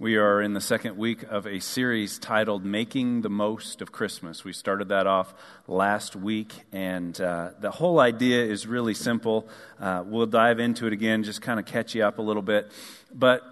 We 0.00 0.16
are 0.16 0.40
in 0.40 0.54
the 0.54 0.62
second 0.62 0.96
week 0.96 1.24
of 1.24 1.46
a 1.46 1.60
series 1.60 2.18
titled 2.18 2.64
Making 2.64 3.20
the 3.20 3.28
Most 3.28 3.82
of 3.82 3.92
Christmas. 3.92 4.44
We 4.44 4.54
started 4.54 4.88
that 4.88 5.06
off 5.06 5.34
last 5.68 6.16
week, 6.16 6.54
and 6.72 7.20
uh, 7.20 7.50
the 7.60 7.70
whole 7.70 8.00
idea 8.00 8.42
is 8.42 8.66
really 8.66 8.94
simple. 8.94 9.46
Uh, 9.78 10.02
we'll 10.06 10.24
dive 10.24 10.58
into 10.58 10.86
it 10.86 10.94
again, 10.94 11.22
just 11.22 11.42
kind 11.42 11.60
of 11.60 11.66
catch 11.66 11.94
you 11.94 12.02
up 12.02 12.18
a 12.18 12.22
little 12.22 12.40
bit. 12.40 12.72
But, 13.12 13.42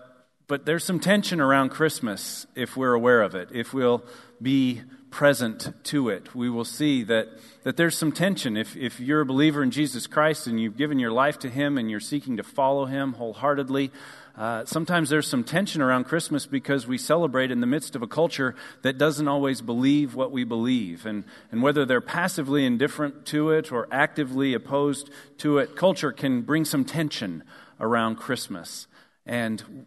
but 0.47 0.65
there's 0.65 0.85
some 0.85 1.01
tension 1.01 1.39
around 1.39 1.69
Christmas 1.69 2.46
if 2.55 2.79
we're 2.79 2.95
aware 2.95 3.21
of 3.21 3.35
it, 3.35 3.51
if 3.53 3.75
we'll 3.75 4.03
be 4.41 4.80
present 5.11 5.73
to 5.85 6.09
it. 6.09 6.35
We 6.35 6.49
will 6.49 6.65
see 6.65 7.03
that, 7.05 7.29
that 7.65 7.77
there's 7.77 7.96
some 7.96 8.12
tension. 8.12 8.57
If, 8.57 8.75
if 8.75 9.01
you're 9.01 9.21
a 9.21 9.27
believer 9.27 9.62
in 9.62 9.71
Jesus 9.71 10.07
Christ 10.07 10.46
and 10.46 10.59
you've 10.59 10.79
given 10.79 10.99
your 10.99 11.12
life 11.12 11.39
to 11.41 11.51
Him 11.51 11.77
and 11.77 11.91
you're 11.91 12.01
seeking 12.01 12.39
to 12.39 12.43
follow 12.43 12.87
Him 12.87 13.15
wholeheartedly, 13.15 13.91
uh, 14.39 14.64
sometimes 14.64 15.11
there's 15.11 15.27
some 15.27 15.43
tension 15.43 15.82
around 15.82 16.04
Christmas 16.04 16.46
because 16.46 16.86
we 16.86 16.96
celebrate 16.96 17.50
in 17.50 17.61
the 17.61 17.66
midst 17.66 17.96
of 17.96 18.03
a 18.03 18.07
culture 18.07 18.54
that 18.82 18.96
doesn't 18.96 19.26
always 19.26 19.61
believe 19.61 20.14
what 20.14 20.30
we 20.30 20.44
believe. 20.44 21.04
And, 21.07 21.25
and 21.50 21.61
whether 21.61 21.85
they're 21.85 22.00
passively 22.00 22.64
indifferent 22.64 23.27
to 23.27 23.50
it 23.50 23.72
or 23.72 23.89
actively 23.90 24.54
opposed 24.54 25.11
to 25.39 25.58
it, 25.58 25.75
culture 25.75 26.13
can 26.13 26.43
bring 26.43 26.64
some 26.64 26.85
tension 26.85 27.43
around 27.80 28.14
Christmas. 28.16 28.86
And 29.27 29.86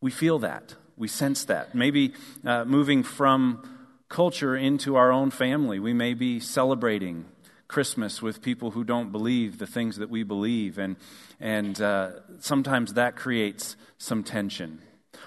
we 0.00 0.10
feel 0.10 0.38
that. 0.38 0.74
We 0.96 1.06
sense 1.06 1.44
that. 1.44 1.74
Maybe 1.74 2.14
uh, 2.46 2.64
moving 2.64 3.02
from 3.02 3.62
culture 4.08 4.56
into 4.56 4.96
our 4.96 5.12
own 5.12 5.30
family, 5.30 5.78
we 5.78 5.92
may 5.92 6.14
be 6.14 6.40
celebrating 6.40 7.26
Christmas 7.68 8.22
with 8.22 8.42
people 8.42 8.72
who 8.72 8.84
don't 8.84 9.12
believe 9.12 9.58
the 9.58 9.66
things 9.66 9.96
that 9.96 10.10
we 10.10 10.22
believe, 10.22 10.78
and, 10.78 10.96
and 11.40 11.80
uh, 11.80 12.10
sometimes 12.38 12.94
that 12.94 13.16
creates 13.16 13.76
some 13.98 14.22
tension. 14.22 14.80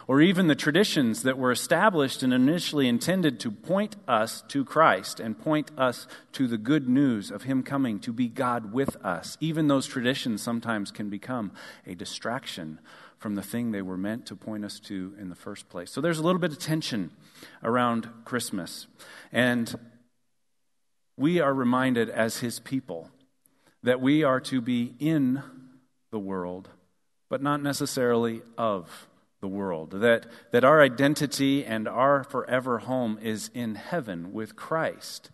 Or 0.08 0.22
even 0.22 0.48
the 0.48 0.56
traditions 0.56 1.24
that 1.24 1.38
were 1.38 1.52
established 1.52 2.24
and 2.24 2.34
initially 2.34 2.88
intended 2.88 3.40
to 3.42 3.52
point 3.52 3.96
us 4.08 4.44
to 4.50 4.64
Christ 4.64 5.20
and 5.20 5.38
point 5.38 5.72
us 5.78 6.08
to 6.34 6.48
the 6.48 6.58
good 6.58 6.88
news 6.88 7.32
of 7.32 7.44
Him 7.44 7.64
coming 7.64 8.00
to 8.02 8.14
be 8.14 8.28
God 8.28 8.72
with 8.72 8.96
us. 9.06 9.38
Even 9.40 9.68
those 9.68 9.88
traditions 9.88 10.42
sometimes 10.42 10.92
can 10.92 11.10
become 11.10 11.52
a 11.86 11.96
distraction 11.96 12.80
from 13.18 13.36
the 13.36 13.42
thing 13.42 13.72
they 13.72 13.82
were 13.82 13.98
meant 13.98 14.26
to 14.28 14.36
point 14.36 14.64
us 14.64 14.80
to 14.80 15.14
in 15.20 15.30
the 15.30 15.36
first 15.36 15.70
place. 15.70 15.92
So 15.92 16.02
there's 16.02 16.20
a 16.20 16.24
little 16.24 16.40
bit 16.40 16.52
of 16.52 16.60
tension 16.60 17.12
around 17.64 18.10
Christmas. 18.26 18.88
And 19.32 19.76
we 21.20 21.42
are 21.42 21.54
reminded 21.54 22.10
as 22.10 22.38
his 22.38 22.60
people 22.62 23.10
that 23.84 24.00
we 24.00 24.24
are 24.24 24.40
to 24.40 24.62
be 24.62 24.96
in 25.00 25.44
the 26.12 26.20
world, 26.20 26.70
but 27.28 27.44
not 27.44 27.62
necessarily 27.62 28.42
of 28.58 29.08
the 29.42 29.48
world. 29.48 29.92
That, 29.92 30.26
that 30.52 30.64
our 30.64 30.82
identity 30.82 31.66
and 31.66 31.90
our 31.90 32.24
forever 32.24 32.80
home 32.80 33.20
is 33.22 33.52
in 33.54 33.76
heaven 33.76 34.32
with 34.32 34.56
Christ. 34.56 35.30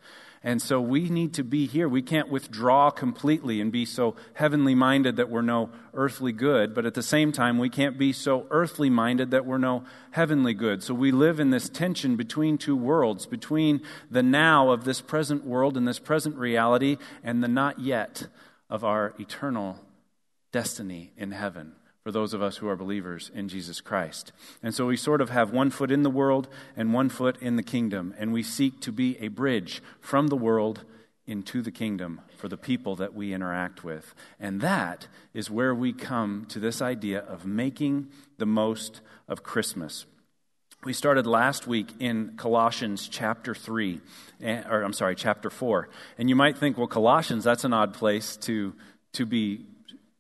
And 0.46 0.62
so 0.62 0.80
we 0.80 1.10
need 1.10 1.34
to 1.34 1.44
be 1.44 1.66
here. 1.66 1.90
We 1.90 2.04
can't 2.04 2.30
withdraw 2.30 2.92
completely 2.92 3.60
and 3.60 3.72
be 3.72 3.84
so 3.84 4.16
heavenly 4.36 4.76
minded 4.76 5.16
that 5.16 5.32
we're 5.32 5.42
no 5.42 5.72
earthly 5.96 6.32
good, 6.32 6.76
but 6.76 6.86
at 6.86 6.94
the 6.94 7.02
same 7.02 7.32
time, 7.32 7.58
we 7.58 7.68
can't 7.68 7.98
be 7.98 8.14
so 8.14 8.46
earthly 8.52 8.92
minded 8.92 9.32
that 9.32 9.48
we're 9.48 9.58
no 9.58 9.86
heavenly 10.12 10.54
good. 10.54 10.84
So 10.84 10.94
we 10.94 11.12
live 11.12 11.40
in 11.40 11.50
this 11.50 11.68
tension 11.68 12.16
between 12.16 12.60
two 12.60 12.76
worlds, 12.76 13.26
between 13.26 13.82
the 14.12 14.22
now 14.22 14.70
of 14.70 14.84
this 14.84 15.02
present 15.02 15.46
world 15.46 15.76
and 15.78 15.88
this 15.88 15.98
present 15.98 16.36
reality 16.36 16.98
and 17.24 17.44
the 17.44 17.48
not 17.48 17.80
yet 17.80 18.28
of 18.70 18.84
our 18.84 19.16
eternal 19.18 19.80
destiny 20.52 21.12
in 21.18 21.32
heaven 21.32 21.74
for 22.06 22.12
those 22.12 22.36
of 22.36 22.42
us 22.44 22.58
who 22.58 22.70
are 22.70 22.76
believers 22.76 23.32
in 23.34 23.50
Jesus 23.50 23.82
Christ. 23.82 24.32
And 24.62 24.76
so 24.76 24.86
we 24.86 24.96
sort 24.96 25.22
of 25.22 25.32
have 25.32 25.50
one 25.50 25.72
foot 25.72 25.90
in 25.90 26.04
the 26.04 26.10
world 26.12 26.48
and 26.78 26.94
one 26.94 27.10
foot 27.10 27.36
in 27.42 27.56
the 27.56 27.64
kingdom, 27.64 28.14
and 28.20 28.32
we 28.32 28.44
seek 28.44 28.80
to 28.82 28.92
be 28.92 29.18
a 29.18 29.30
bridge 29.30 29.82
from 30.02 30.28
the 30.28 30.36
world 30.36 30.84
into 31.26 31.64
the 31.64 31.72
kingdom 31.72 32.22
for 32.38 32.48
the 32.48 32.58
people 32.58 32.96
that 32.98 33.16
we 33.16 33.34
interact 33.34 33.84
with. 33.84 34.14
And 34.40 34.62
that 34.62 35.08
is 35.34 35.50
where 35.50 35.74
we 35.74 35.94
come 35.94 36.46
to 36.50 36.60
this 36.60 36.80
idea 36.80 37.22
of 37.22 37.44
making 37.44 38.10
the 38.38 38.46
most 38.46 39.02
of 39.28 39.42
Christmas. 39.42 40.06
We 40.84 40.94
started 40.94 41.26
last 41.26 41.66
week 41.66 41.88
in 42.00 42.34
Colossians 42.38 43.08
chapter 43.08 43.56
3, 43.56 44.00
eh, 44.44 44.62
or 44.70 44.84
I'm 44.84 44.94
sorry, 44.94 45.16
chapter 45.16 45.50
4. 45.50 45.90
And 46.20 46.30
you 46.30 46.36
might 46.36 46.60
think, 46.60 46.78
well, 46.78 46.86
Colossians, 46.86 47.44
that's 47.44 47.64
an 47.64 47.74
odd 47.74 47.96
place 47.96 48.38
to, 48.38 48.76
to 49.14 49.26
be 49.26 49.66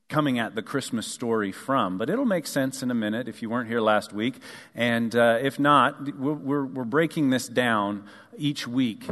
coming 0.07 0.37
at 0.37 0.55
the 0.55 0.61
Christmas 0.61 1.07
story 1.07 1.51
from. 1.51 1.97
But 1.97 2.09
it'll 2.09 2.25
make 2.25 2.47
sense 2.47 2.83
in 2.83 2.91
a 2.91 2.95
minute 2.95 3.27
if 3.27 3.41
you 3.41 3.49
weren't 3.49 3.67
here 3.67 3.81
last 3.81 4.13
week. 4.13 4.35
And 4.73 5.15
uh, 5.15 5.39
if 5.41 5.59
not, 5.59 6.15
we're, 6.17 6.65
we're 6.65 6.83
breaking 6.83 7.31
this 7.31 7.47
down 7.47 8.03
each 8.37 8.67
week, 8.67 9.09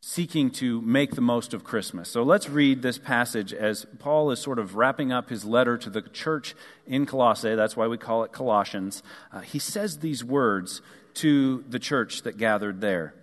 seeking 0.00 0.50
to 0.50 0.80
make 0.82 1.14
the 1.14 1.20
most 1.20 1.54
of 1.54 1.62
Christmas. 1.62 2.08
So 2.08 2.22
let's 2.22 2.48
read 2.48 2.82
this 2.82 2.98
passage 2.98 3.52
as 3.54 3.86
Paul 4.00 4.32
is 4.32 4.40
sort 4.40 4.58
of 4.58 4.74
wrapping 4.74 5.12
up 5.12 5.30
his 5.30 5.44
letter 5.44 5.78
to 5.78 5.90
the 5.90 6.02
church 6.02 6.54
in 6.86 7.06
Colossae. 7.06 7.54
That's 7.54 7.76
why 7.76 7.86
we 7.86 7.98
call 7.98 8.24
it 8.24 8.32
Colossians. 8.32 9.02
Uh, 9.32 9.40
he 9.40 9.60
says 9.60 9.98
these 9.98 10.24
words 10.24 10.82
to 11.14 11.64
the 11.68 11.78
church 11.78 12.22
that 12.22 12.36
gathered 12.36 12.80
there. 12.80 13.14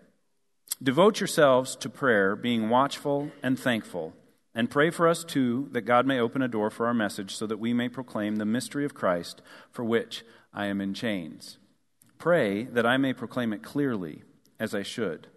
Devote 0.81 1.19
yourselves 1.19 1.75
to 1.77 1.89
prayer, 1.89 2.37
being 2.37 2.69
watchful 2.69 3.31
and 3.43 3.59
thankful. 3.59 4.13
And 4.59 4.69
pray 4.69 4.89
for 4.89 5.07
us 5.07 5.23
too, 5.23 5.69
that 5.71 5.83
God 5.83 6.05
may 6.05 6.19
open 6.19 6.41
a 6.41 6.49
door 6.49 6.69
for 6.69 6.85
our 6.85 6.93
message, 6.93 7.33
so 7.33 7.47
that 7.47 7.61
we 7.61 7.71
may 7.71 7.87
proclaim 7.87 8.35
the 8.35 8.45
mystery 8.45 8.83
of 8.83 8.93
Christ, 8.93 9.41
for 9.71 9.85
which 9.85 10.25
I 10.53 10.65
am 10.65 10.81
in 10.81 10.93
chains. 10.93 11.59
Pray 12.17 12.65
that 12.65 12.85
I 12.85 12.97
may 12.97 13.13
proclaim 13.13 13.53
it 13.53 13.63
clearly, 13.63 14.23
as 14.59 14.75
I 14.75 14.83
should. 14.83 15.27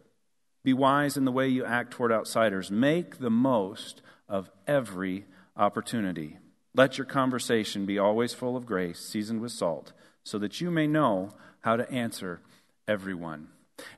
Be 0.65 0.73
wise 0.73 1.17
in 1.17 1.25
the 1.25 1.31
way 1.31 1.47
you 1.47 1.65
act 1.65 1.93
toward 1.93 2.11
outsiders. 2.11 2.73
Make 2.73 3.21
the 3.21 3.31
most 3.31 4.03
of 4.29 4.51
every 4.67 5.27
opportunity. 5.57 6.39
Let 6.75 6.99
your 6.99 7.05
conversation 7.05 7.87
be 7.87 8.01
always 8.01 8.35
full 8.35 8.57
of 8.57 8.67
grace, 8.67 8.99
seasoned 8.99 9.41
with 9.41 9.53
salt, 9.53 9.93
so 10.25 10.37
that 10.41 10.61
you 10.61 10.69
may 10.69 10.89
know 10.89 11.31
how 11.61 11.77
to 11.77 11.89
answer 11.93 12.41
everyone. 12.89 13.51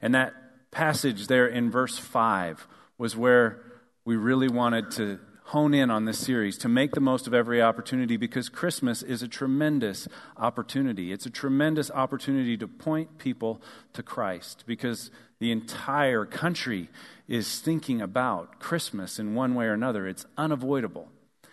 And 0.02 0.14
that 0.14 0.34
passage 0.70 1.28
there 1.28 1.46
in 1.46 1.70
verse 1.70 1.96
5 1.96 2.68
was 2.98 3.16
where 3.16 3.62
we 4.04 4.16
really 4.16 4.48
wanted 4.48 4.90
to 4.92 5.18
hone 5.48 5.74
in 5.74 5.90
on 5.90 6.04
this 6.04 6.18
series 6.18 6.56
to 6.58 6.68
make 6.68 6.92
the 6.92 7.00
most 7.00 7.26
of 7.26 7.34
every 7.34 7.60
opportunity 7.60 8.16
because 8.16 8.48
Christmas 8.48 9.02
is 9.02 9.22
a 9.22 9.28
tremendous 9.28 10.08
opportunity. 10.36 11.12
It's 11.12 11.26
a 11.26 11.30
tremendous 11.30 11.90
opportunity 11.90 12.56
to 12.56 12.66
point 12.66 13.18
people 13.18 13.60
to 13.92 14.02
Christ 14.02 14.64
because 14.66 15.10
the 15.40 15.52
entire 15.52 16.24
country 16.24 16.88
is 17.28 17.60
thinking 17.60 18.00
about 18.00 18.58
Christmas 18.58 19.18
in 19.18 19.34
one 19.34 19.54
way 19.54 19.66
or 19.66 19.74
another. 19.74 20.06
It's 20.06 20.26
unavoidable. 20.38 21.08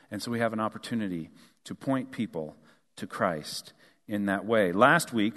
And 0.09 0.21
so 0.21 0.31
we 0.31 0.39
have 0.39 0.53
an 0.53 0.59
opportunity 0.59 1.29
to 1.65 1.75
point 1.75 2.11
people 2.11 2.55
to 2.95 3.07
Christ 3.07 3.73
in 4.07 4.25
that 4.25 4.45
way. 4.45 4.71
Last 4.71 5.13
week, 5.13 5.35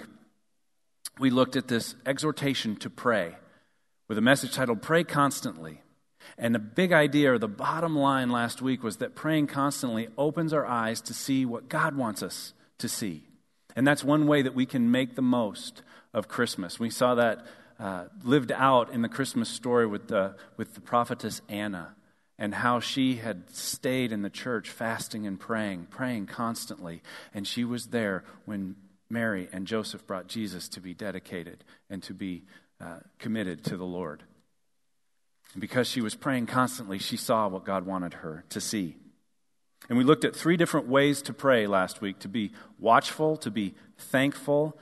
we 1.19 1.29
looked 1.29 1.55
at 1.55 1.67
this 1.67 1.95
exhortation 2.05 2.75
to 2.77 2.89
pray 2.89 3.35
with 4.07 4.17
a 4.17 4.21
message 4.21 4.53
titled 4.53 4.81
Pray 4.81 5.03
Constantly. 5.03 5.81
And 6.37 6.53
the 6.53 6.59
big 6.59 6.91
idea, 6.91 7.33
or 7.33 7.37
the 7.37 7.47
bottom 7.47 7.95
line 7.95 8.29
last 8.29 8.61
week, 8.61 8.83
was 8.83 8.97
that 8.97 9.15
praying 9.15 9.47
constantly 9.47 10.07
opens 10.17 10.53
our 10.53 10.65
eyes 10.65 11.01
to 11.01 11.13
see 11.13 11.45
what 11.45 11.69
God 11.69 11.95
wants 11.95 12.21
us 12.21 12.53
to 12.79 12.89
see. 12.89 13.23
And 13.75 13.87
that's 13.87 14.03
one 14.03 14.27
way 14.27 14.41
that 14.41 14.55
we 14.55 14.65
can 14.65 14.91
make 14.91 15.15
the 15.15 15.21
most 15.21 15.81
of 16.13 16.27
Christmas. 16.27 16.79
We 16.79 16.89
saw 16.89 17.15
that 17.15 17.45
uh, 17.79 18.05
lived 18.23 18.51
out 18.51 18.91
in 18.91 19.01
the 19.01 19.09
Christmas 19.09 19.49
story 19.49 19.85
with 19.85 20.07
the, 20.07 20.35
with 20.55 20.75
the 20.75 20.81
prophetess 20.81 21.41
Anna 21.49 21.95
and 22.37 22.55
how 22.55 22.79
she 22.79 23.15
had 23.15 23.49
stayed 23.49 24.11
in 24.11 24.21
the 24.21 24.29
church 24.29 24.69
fasting 24.69 25.25
and 25.25 25.39
praying, 25.39 25.87
praying 25.89 26.27
constantly. 26.27 27.01
And 27.33 27.47
she 27.47 27.63
was 27.63 27.87
there 27.87 28.23
when 28.45 28.75
Mary 29.09 29.47
and 29.51 29.67
Joseph 29.67 30.05
brought 30.05 30.27
Jesus 30.27 30.67
to 30.69 30.81
be 30.81 30.93
dedicated 30.93 31.63
and 31.89 32.01
to 32.03 32.13
be 32.13 32.43
uh, 32.81 32.99
committed 33.19 33.63
to 33.65 33.77
the 33.77 33.85
Lord. 33.85 34.23
And 35.55 35.61
because 35.61 35.87
she 35.87 36.01
was 36.01 36.15
praying 36.15 36.47
constantly, 36.47 36.99
she 36.99 37.15
saw 37.15 37.47
what 37.47 37.63
God 37.63 37.85
wanted 37.85 38.15
her 38.15 38.43
to 38.49 38.59
see. 38.59 38.97
And 39.87 39.97
we 39.97 40.03
looked 40.03 40.25
at 40.25 40.35
three 40.35 40.57
different 40.57 40.89
ways 40.89 41.21
to 41.23 41.33
pray 41.33 41.65
last 41.65 42.01
week 42.01 42.19
to 42.19 42.27
be 42.27 42.51
watchful, 42.77 43.37
to 43.37 43.49
be 43.49 43.73
thankful, 43.97 44.77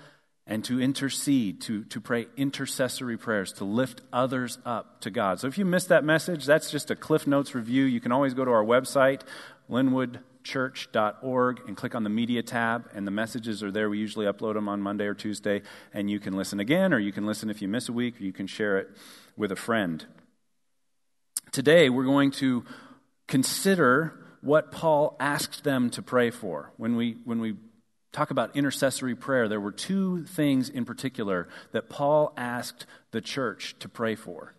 and 0.47 0.65
to 0.65 0.81
intercede, 0.81 1.61
to, 1.61 1.83
to 1.85 2.01
pray 2.01 2.25
intercessory 2.37 3.17
prayers, 3.17 3.53
to 3.53 3.65
lift 3.65 4.01
others 4.11 4.57
up 4.65 4.99
to 5.01 5.11
God. 5.11 5.39
So 5.39 5.45
if 5.47 5.59
you 5.59 5.65
missed 5.65 5.89
that 5.89 6.03
message, 6.03 6.43
that's 6.43 6.71
just 6.71 6.89
a 6.89 6.95
Cliff 6.95 7.27
Notes 7.27 7.53
review. 7.53 7.83
You 7.83 8.01
can 8.01 8.11
always 8.11 8.33
go 8.33 8.43
to 8.43 8.49
our 8.51 8.65
website, 8.65 9.21
linwoodchurch.org, 9.69 11.61
and 11.67 11.77
click 11.77 11.93
on 11.93 12.03
the 12.03 12.09
media 12.09 12.41
tab, 12.41 12.89
and 12.95 13.05
the 13.05 13.11
messages 13.11 13.61
are 13.61 13.71
there. 13.71 13.91
We 13.91 13.99
usually 13.99 14.25
upload 14.25 14.55
them 14.55 14.67
on 14.67 14.81
Monday 14.81 15.05
or 15.05 15.13
Tuesday, 15.13 15.61
and 15.93 16.09
you 16.09 16.19
can 16.19 16.33
listen 16.33 16.59
again, 16.59 16.95
or 16.95 16.99
you 16.99 17.11
can 17.11 17.27
listen 17.27 17.51
if 17.51 17.61
you 17.61 17.67
miss 17.67 17.89
a 17.89 17.93
week, 17.93 18.19
or 18.19 18.23
you 18.23 18.33
can 18.33 18.47
share 18.47 18.79
it 18.79 18.89
with 19.37 19.51
a 19.51 19.55
friend. 19.55 20.07
Today, 21.53 21.87
we're 21.91 22.03
going 22.03 22.31
to 22.31 22.65
consider 23.27 24.19
what 24.41 24.71
Paul 24.71 25.15
asked 25.19 25.63
them 25.63 25.91
to 25.91 26.01
pray 26.01 26.31
for. 26.31 26.71
When 26.77 26.95
we, 26.95 27.17
when 27.25 27.39
we 27.39 27.57
talk 28.11 28.31
about 28.31 28.55
intercessory 28.55 29.13
prayer, 29.13 29.47
there 29.47 29.61
were 29.61 29.71
two 29.71 30.23
things 30.23 30.67
in 30.67 30.83
particular 30.83 31.47
that 31.71 31.89
Paul 31.89 32.33
asked 32.35 32.87
the 33.11 33.21
church 33.21 33.75
to 33.81 33.87
pray 33.87 34.15
for. 34.15 34.55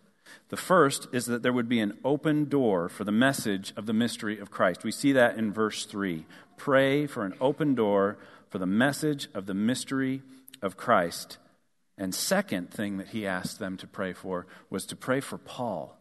The 0.47 0.55
first 0.55 1.09
is 1.11 1.25
that 1.25 1.43
there 1.43 1.51
would 1.51 1.67
be 1.67 1.81
an 1.81 1.97
open 2.05 2.45
door 2.47 2.87
for 2.87 3.03
the 3.03 3.11
message 3.11 3.73
of 3.75 3.87
the 3.87 3.93
mystery 3.93 4.39
of 4.39 4.49
Christ. 4.49 4.85
We 4.85 4.91
see 4.91 5.11
that 5.11 5.37
in 5.37 5.51
verse 5.51 5.85
3. 5.85 6.25
Pray 6.55 7.07
for 7.07 7.25
an 7.25 7.33
open 7.41 7.75
door 7.75 8.19
for 8.49 8.57
the 8.57 8.65
message 8.65 9.27
of 9.33 9.47
the 9.47 9.53
mystery 9.53 10.21
of 10.61 10.77
Christ. 10.77 11.39
And 11.97 12.15
second 12.15 12.71
thing 12.71 12.95
that 12.99 13.09
he 13.09 13.27
asked 13.27 13.59
them 13.59 13.75
to 13.77 13.85
pray 13.85 14.13
for 14.13 14.47
was 14.69 14.85
to 14.85 14.95
pray 14.95 15.19
for 15.19 15.37
Paul 15.37 15.99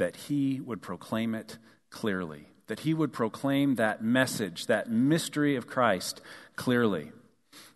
that 0.00 0.16
he 0.16 0.60
would 0.60 0.80
proclaim 0.80 1.34
it 1.34 1.58
clearly, 1.90 2.48
that 2.68 2.80
he 2.80 2.94
would 2.94 3.12
proclaim 3.12 3.74
that 3.74 4.02
message, 4.02 4.64
that 4.66 4.90
mystery 4.90 5.56
of 5.56 5.66
Christ 5.66 6.22
clearly. 6.56 7.12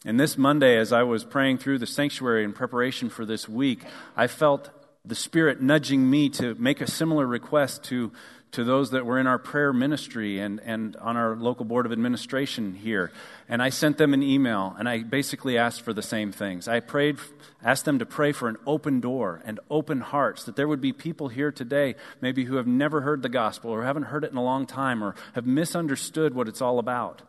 And 0.06 0.18
this 0.18 0.38
Monday, 0.38 0.78
as 0.78 0.90
I 0.90 1.02
was 1.02 1.22
praying 1.22 1.58
through 1.58 1.78
the 1.80 1.86
sanctuary 1.86 2.42
in 2.42 2.54
preparation 2.54 3.10
for 3.10 3.26
this 3.26 3.46
week, 3.46 3.84
I 4.16 4.26
felt 4.26 4.70
the 5.06 5.14
Spirit 5.14 5.60
nudging 5.60 6.08
me 6.08 6.30
to 6.30 6.54
make 6.54 6.80
a 6.80 6.90
similar 6.90 7.26
request 7.26 7.84
to, 7.84 8.10
to 8.52 8.64
those 8.64 8.92
that 8.92 9.04
were 9.04 9.18
in 9.18 9.26
our 9.26 9.38
prayer 9.38 9.70
ministry 9.70 10.38
and, 10.38 10.60
and 10.60 10.96
on 10.96 11.14
our 11.18 11.36
local 11.36 11.66
board 11.66 11.84
of 11.84 11.92
administration 11.92 12.72
here. 12.72 13.12
And 13.46 13.62
I 13.62 13.68
sent 13.68 13.98
them 13.98 14.14
an 14.14 14.22
email 14.22 14.74
and 14.78 14.88
I 14.88 15.02
basically 15.02 15.58
asked 15.58 15.82
for 15.82 15.92
the 15.92 16.00
same 16.00 16.32
things. 16.32 16.68
I 16.68 16.80
prayed, 16.80 17.18
asked 17.62 17.84
them 17.84 17.98
to 17.98 18.06
pray 18.06 18.32
for 18.32 18.48
an 18.48 18.56
open 18.66 19.00
door 19.00 19.42
and 19.44 19.60
open 19.68 20.00
hearts, 20.00 20.44
that 20.44 20.56
there 20.56 20.66
would 20.66 20.80
be 20.80 20.94
people 20.94 21.28
here 21.28 21.52
today, 21.52 21.96
maybe 22.22 22.44
who 22.44 22.56
have 22.56 22.66
never 22.66 23.02
heard 23.02 23.20
the 23.20 23.28
gospel 23.28 23.72
or 23.72 23.84
haven't 23.84 24.04
heard 24.04 24.24
it 24.24 24.30
in 24.30 24.38
a 24.38 24.42
long 24.42 24.64
time 24.64 25.04
or 25.04 25.14
have 25.34 25.44
misunderstood 25.44 26.32
what 26.32 26.48
it's 26.48 26.62
all 26.62 26.78
about 26.78 27.20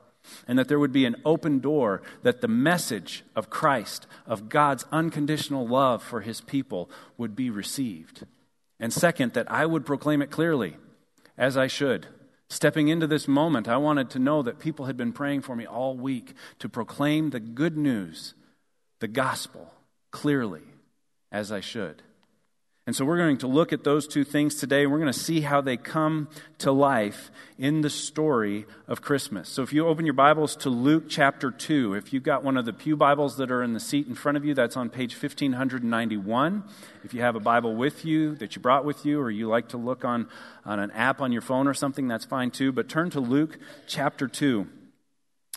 and 0.48 0.58
that 0.58 0.68
there 0.68 0.80
would 0.80 0.92
be 0.92 1.06
an 1.06 1.16
open 1.26 1.60
door, 1.60 2.02
that 2.24 2.42
the 2.42 2.48
message 2.48 3.24
of 3.36 3.50
Christ, 3.50 4.08
of 4.26 4.50
God's 4.50 4.86
unconditional 4.92 5.68
love 5.68 6.04
for 6.04 6.22
his 6.22 6.42
people, 6.42 6.90
would 7.18 7.36
be 7.36 7.50
received. 7.50 8.26
And 8.80 8.92
second, 8.92 9.34
that 9.34 9.52
I 9.52 9.66
would 9.66 9.86
proclaim 9.86 10.22
it 10.22 10.32
clearly, 10.32 10.78
as 11.38 11.58
I 11.58 11.68
should. 11.68 12.08
Stepping 12.50 12.90
into 12.90 13.08
this 13.08 13.28
moment, 13.28 13.68
I 13.68 13.78
wanted 13.78 14.10
to 14.12 14.20
know 14.20 14.42
that 14.44 14.60
people 14.60 14.86
had 14.86 14.98
been 14.98 15.14
praying 15.14 15.42
for 15.42 15.56
me 15.56 15.66
all 15.66 15.98
week 15.98 16.34
to 16.60 16.70
proclaim 16.70 17.30
the 17.30 17.40
good 17.40 17.78
news, 17.78 18.34
the 19.00 19.08
gospel, 19.08 19.74
clearly, 20.12 20.62
as 21.32 21.52
I 21.52 21.60
should. 21.60 22.04
And 22.88 22.96
so 22.96 23.04
we're 23.04 23.18
going 23.18 23.40
to 23.40 23.48
look 23.48 23.74
at 23.74 23.84
those 23.84 24.08
two 24.08 24.24
things 24.24 24.54
today. 24.56 24.86
We're 24.86 25.00
going 25.00 25.12
to 25.12 25.20
see 25.20 25.42
how 25.42 25.60
they 25.60 25.76
come 25.76 26.30
to 26.60 26.72
life 26.72 27.32
in 27.58 27.82
the 27.82 27.90
story 27.90 28.68
of 28.88 29.02
Christmas. 29.02 29.50
So 29.50 29.64
if 29.64 29.74
you 29.74 29.88
open 29.88 30.06
your 30.06 30.14
Bibles 30.14 30.56
to 30.58 30.70
Luke 30.70 31.06
chapter 31.10 31.50
2, 31.50 31.96
if 31.96 32.14
you've 32.14 32.22
got 32.22 32.44
one 32.44 32.58
of 32.58 32.66
the 32.66 32.74
Pew 32.74 32.96
Bibles 32.96 33.38
that 33.38 33.50
are 33.50 33.64
in 33.64 33.74
the 33.74 33.80
seat 33.80 34.06
in 34.06 34.14
front 34.14 34.38
of 34.38 34.46
you, 34.46 34.54
that's 34.54 34.78
on 34.78 34.92
page 34.92 35.14
1591. 35.14 36.64
If 37.04 37.16
you 37.16 37.22
have 37.22 37.36
a 37.36 37.40
Bible 37.40 37.76
with 37.76 38.06
you 38.06 38.36
that 38.36 38.56
you 38.56 38.62
brought 38.62 38.86
with 38.86 39.04
you, 39.04 39.20
or 39.20 39.32
you 39.32 39.48
like 39.48 39.70
to 39.70 39.78
look 39.78 40.06
on, 40.06 40.28
on 40.64 40.80
an 40.80 40.92
app 40.92 41.22
on 41.22 41.32
your 41.32 41.42
phone 41.42 41.68
or 41.68 41.74
something, 41.74 42.08
that's 42.08 42.26
fine 42.26 42.52
too. 42.52 42.72
But 42.72 42.88
turn 42.88 43.10
to 43.12 43.20
Luke 43.20 43.58
chapter 43.88 44.28
2. 44.28 44.68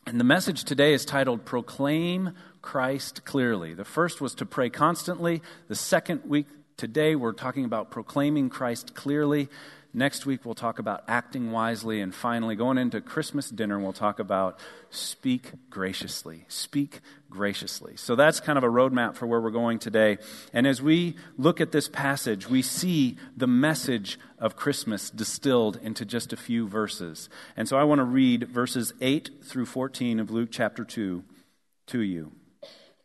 And 0.06 0.18
the 0.18 0.24
message 0.24 0.64
today 0.64 0.94
is 0.94 1.04
titled 1.04 1.44
Proclaim 1.44 2.32
Christ 2.62 3.26
Clearly. 3.26 3.74
The 3.74 3.84
first 3.84 4.22
was 4.22 4.34
to 4.36 4.46
pray 4.46 4.70
constantly. 4.70 5.42
The 5.68 5.74
second 5.74 6.22
week 6.24 6.46
Today 6.78 7.16
we're 7.16 7.32
talking 7.32 7.64
about 7.64 7.90
proclaiming 7.90 8.48
Christ 8.48 8.94
clearly. 8.94 9.48
Next 9.92 10.26
week 10.26 10.44
we'll 10.44 10.54
talk 10.54 10.78
about 10.78 11.02
acting 11.08 11.50
wisely. 11.50 12.00
And 12.00 12.14
finally, 12.14 12.54
going 12.54 12.78
into 12.78 13.00
Christmas 13.00 13.50
dinner, 13.50 13.80
we'll 13.80 13.92
talk 13.92 14.20
about 14.20 14.60
speak 14.88 15.50
graciously. 15.70 16.44
Speak 16.46 17.00
graciously. 17.28 17.96
So 17.96 18.14
that's 18.14 18.38
kind 18.38 18.56
of 18.56 18.62
a 18.62 18.68
roadmap 18.68 19.16
for 19.16 19.26
where 19.26 19.40
we're 19.40 19.50
going 19.50 19.80
today. 19.80 20.18
And 20.52 20.68
as 20.68 20.80
we 20.80 21.16
look 21.36 21.60
at 21.60 21.72
this 21.72 21.88
passage, 21.88 22.48
we 22.48 22.62
see 22.62 23.16
the 23.36 23.48
message 23.48 24.16
of 24.38 24.54
Christmas 24.54 25.10
distilled 25.10 25.80
into 25.82 26.04
just 26.04 26.32
a 26.32 26.36
few 26.36 26.68
verses. 26.68 27.28
And 27.56 27.68
so 27.68 27.76
I 27.76 27.82
want 27.82 27.98
to 27.98 28.04
read 28.04 28.44
verses 28.44 28.92
8 29.00 29.30
through 29.42 29.66
14 29.66 30.20
of 30.20 30.30
Luke 30.30 30.50
chapter 30.52 30.84
2 30.84 31.24
to 31.88 32.00
you. 32.00 32.30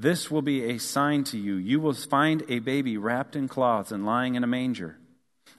This 0.00 0.30
will 0.30 0.42
be 0.42 0.62
a 0.62 0.78
sign 0.78 1.24
to 1.24 1.36
you. 1.36 1.56
You 1.56 1.80
will 1.80 1.92
find 1.92 2.44
a 2.48 2.60
baby 2.60 2.96
wrapped 2.96 3.34
in 3.34 3.48
cloths 3.48 3.90
and 3.90 4.06
lying 4.06 4.36
in 4.36 4.44
a 4.44 4.46
manger. 4.46 4.96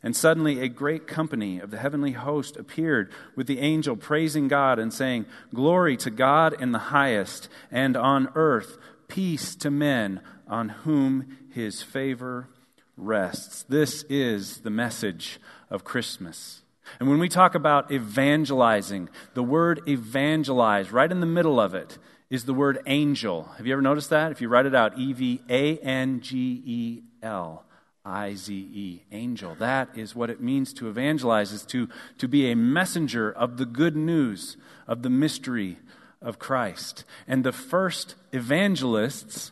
And 0.02 0.16
suddenly 0.16 0.62
a 0.62 0.70
great 0.70 1.08
company 1.08 1.60
of 1.60 1.72
the 1.72 1.78
heavenly 1.78 2.14
host 2.14 2.56
appeared 2.56 3.12
with 3.36 3.48
the 3.48 3.60
angel 3.60 3.98
praising 3.98 4.48
God 4.48 4.80
and 4.80 4.94
saying, 4.94 5.26
Glory 5.54 5.98
to 5.98 6.10
God 6.10 6.54
in 6.54 6.72
the 6.72 6.80
highest, 6.80 7.50
and 7.70 7.98
on 7.98 8.30
earth 8.34 8.78
peace 9.10 9.58
to 9.58 9.70
men 9.70 10.22
on 10.48 10.70
whom 10.70 11.38
his 11.52 11.82
favor 11.82 12.48
rests. 12.96 13.64
This 13.64 14.04
is 14.04 14.60
the 14.60 14.70
message 14.70 15.42
of 15.70 15.84
Christmas. 15.84 16.62
And 16.98 17.10
when 17.10 17.20
we 17.20 17.28
talk 17.28 17.56
about 17.56 17.92
evangelizing, 17.92 19.10
the 19.34 19.44
word 19.44 19.82
evangelize, 19.86 20.94
right 20.94 21.12
in 21.12 21.20
the 21.20 21.26
middle 21.26 21.60
of 21.60 21.76
it, 21.76 21.98
is 22.30 22.46
the 22.46 22.54
word 22.54 22.80
angel. 22.86 23.50
Have 23.58 23.66
you 23.66 23.74
ever 23.74 23.82
noticed 23.82 24.10
that? 24.12 24.32
If 24.32 24.42
you 24.42 24.50
write 24.50 24.66
it 24.66 24.76
out, 24.76 24.98
E 24.98 25.14
V 25.14 25.42
A 25.50 25.78
N 25.78 26.22
G 26.22 26.62
E 26.66 27.04
L 27.24 27.66
I 28.06 28.34
Z 28.34 28.54
E, 28.54 29.04
angel. 29.12 29.56
That 29.56 29.90
is 29.96 30.16
what 30.16 30.30
it 30.30 30.42
means 30.42 30.74
to 30.74 30.90
evangelize, 30.90 31.52
is 31.52 31.64
to, 31.68 31.90
to 32.18 32.28
be 32.28 32.50
a 32.50 32.56
messenger 32.56 33.32
of 33.32 33.58
the 33.58 33.66
good 33.66 33.96
news, 33.96 34.58
of 34.88 35.02
the 35.02 35.10
mystery 35.10 35.78
of 36.22 36.40
Christ. 36.40 37.04
And 37.28 37.44
the 37.44 37.52
first 37.52 38.16
evangelists 38.32 39.52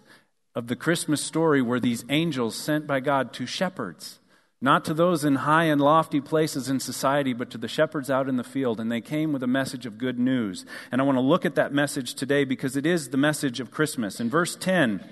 of 0.56 0.68
the 0.68 0.76
Christmas 0.76 1.22
story 1.22 1.62
were 1.62 1.80
these 1.80 2.06
angels 2.10 2.56
sent 2.56 2.88
by 2.88 3.00
God 3.00 3.34
to 3.34 3.46
shepherds. 3.46 4.20
Not 4.60 4.86
to 4.86 4.94
those 4.94 5.24
in 5.24 5.36
high 5.36 5.66
and 5.66 5.80
lofty 5.80 6.20
places 6.20 6.68
in 6.68 6.80
society, 6.80 7.34
but 7.34 7.52
to 7.52 7.60
the 7.60 7.68
shepherds 7.68 8.10
out 8.10 8.28
in 8.28 8.38
the 8.38 8.44
field. 8.44 8.80
And 8.80 8.92
they 8.92 9.02
came 9.02 9.32
with 9.32 9.44
a 9.44 9.48
message 9.48 9.86
of 9.86 10.00
good 10.00 10.18
news. 10.18 10.66
And 10.92 11.00
I 11.00 11.04
want 11.04 11.18
to 11.18 11.22
look 11.22 11.46
at 11.46 11.56
that 11.56 11.74
message 11.74 12.16
today 12.16 12.44
because 12.44 12.76
it 12.76 12.86
is 12.86 13.10
the 13.10 13.18
message 13.18 13.60
of 13.60 13.70
Christmas. 13.70 14.20
In 14.20 14.30
verse 14.30 14.56
10, 14.56 15.08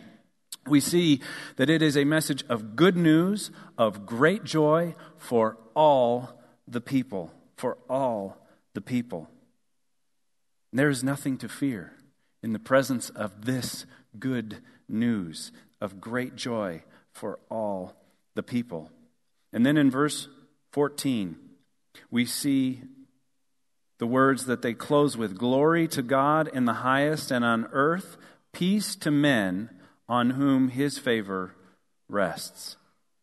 we 0.68 0.80
see 0.80 1.22
that 1.58 1.70
it 1.70 1.84
is 1.84 1.96
a 1.96 2.06
message 2.06 2.44
of 2.50 2.75
good 2.75 2.98
news, 2.98 3.52
of 3.78 4.06
great 4.06 4.44
joy 4.44 4.96
for 5.18 5.58
all 5.75 6.42
the 6.68 6.82
people. 6.82 7.32
For 7.56 7.78
all 7.88 8.38
the 8.74 8.82
people. 8.82 9.30
There 10.74 10.90
is 10.90 11.04
nothing 11.04 11.38
to 11.38 11.48
fear 11.48 11.94
in 12.42 12.52
the 12.52 12.60
presence 12.60 13.10
of 13.12 13.46
this 13.46 13.86
good 14.20 14.58
news 14.90 15.52
of 15.80 16.02
great 16.02 16.36
joy 16.36 16.84
for 17.12 17.40
all 17.50 17.96
the 18.36 18.44
people. 18.44 18.92
And 19.56 19.66
then 19.66 19.78
in 19.78 19.90
verse 19.90 20.28
14, 20.74 21.38
we 22.12 22.26
see 22.26 22.82
the 24.00 24.06
words 24.06 24.48
that 24.48 24.62
they 24.62 24.74
close 24.74 25.16
with 25.16 25.38
Glory 25.38 25.88
to 25.88 26.02
God 26.02 26.50
in 26.54 26.66
the 26.66 26.74
highest, 26.74 27.32
and 27.32 27.46
on 27.46 27.70
earth, 27.72 28.18
peace 28.52 28.98
to 28.98 29.12
men 29.12 29.70
on 30.10 30.32
whom 30.32 30.68
his 30.68 30.98
favor 30.98 31.56
rests. 32.10 32.76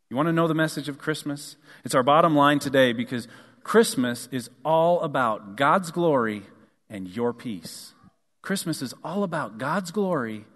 You 0.08 0.16
want 0.16 0.28
to 0.28 0.32
know 0.32 0.48
the 0.48 0.54
message 0.54 0.88
of 0.88 0.96
Christmas? 0.96 1.56
It's 1.84 1.94
our 1.94 2.02
bottom 2.02 2.34
line 2.34 2.60
today 2.60 2.94
because 2.94 3.28
Christmas 3.62 4.26
is 4.32 4.48
all 4.64 5.00
about 5.00 5.56
God's 5.56 5.90
glory 5.90 6.44
and 6.88 7.08
your 7.08 7.34
peace. 7.34 7.92
Christmas 8.40 8.80
is 8.80 8.94
all 9.04 9.22
about 9.22 9.58
God's 9.58 9.90
glory 9.90 10.46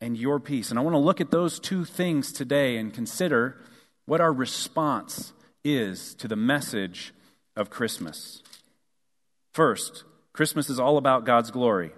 and 0.00 0.16
your 0.16 0.40
peace. 0.40 0.70
And 0.70 0.80
I 0.80 0.82
want 0.82 0.94
to 0.94 0.98
look 0.98 1.20
at 1.20 1.30
those 1.30 1.60
two 1.60 1.84
things 1.84 2.32
today 2.32 2.76
and 2.76 2.92
consider 2.92 3.56
what 4.12 4.20
our 4.20 4.30
response 4.30 5.32
is 5.64 6.14
to 6.16 6.28
the 6.28 6.36
message 6.36 7.14
of 7.56 7.70
Christmas. 7.70 8.42
First, 9.54 10.04
Christmas 10.34 10.68
is 10.68 10.78
all 10.78 10.98
about 10.98 11.24
God's 11.24 11.50
glory. 11.50 11.92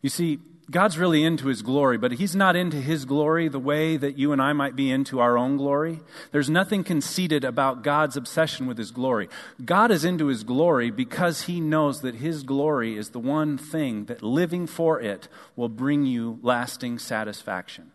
You 0.00 0.10
see, 0.10 0.38
God's 0.70 0.96
really 0.96 1.24
into 1.24 1.48
his 1.48 1.62
glory, 1.62 1.98
but 1.98 2.12
he's 2.12 2.36
not 2.36 2.54
into 2.54 2.76
his 2.76 3.04
glory 3.04 3.48
the 3.48 3.58
way 3.58 3.96
that 3.96 4.16
you 4.16 4.30
and 4.30 4.40
I 4.40 4.52
might 4.52 4.76
be 4.76 4.92
into 4.92 5.18
our 5.18 5.36
own 5.36 5.56
glory. 5.56 5.98
There's 6.30 6.48
nothing 6.48 6.84
conceited 6.84 7.42
about 7.42 7.82
God's 7.82 8.16
obsession 8.16 8.68
with 8.68 8.78
his 8.78 8.92
glory. 8.92 9.28
God 9.64 9.90
is 9.90 10.04
into 10.04 10.28
his 10.28 10.44
glory 10.44 10.92
because 10.92 11.42
he 11.42 11.60
knows 11.60 12.02
that 12.02 12.14
his 12.14 12.44
glory 12.44 12.96
is 12.96 13.08
the 13.08 13.18
one 13.18 13.58
thing 13.58 14.04
that 14.04 14.22
living 14.22 14.68
for 14.68 15.00
it 15.00 15.26
will 15.56 15.68
bring 15.68 16.06
you 16.06 16.38
lasting 16.42 17.00
satisfaction. 17.00 17.90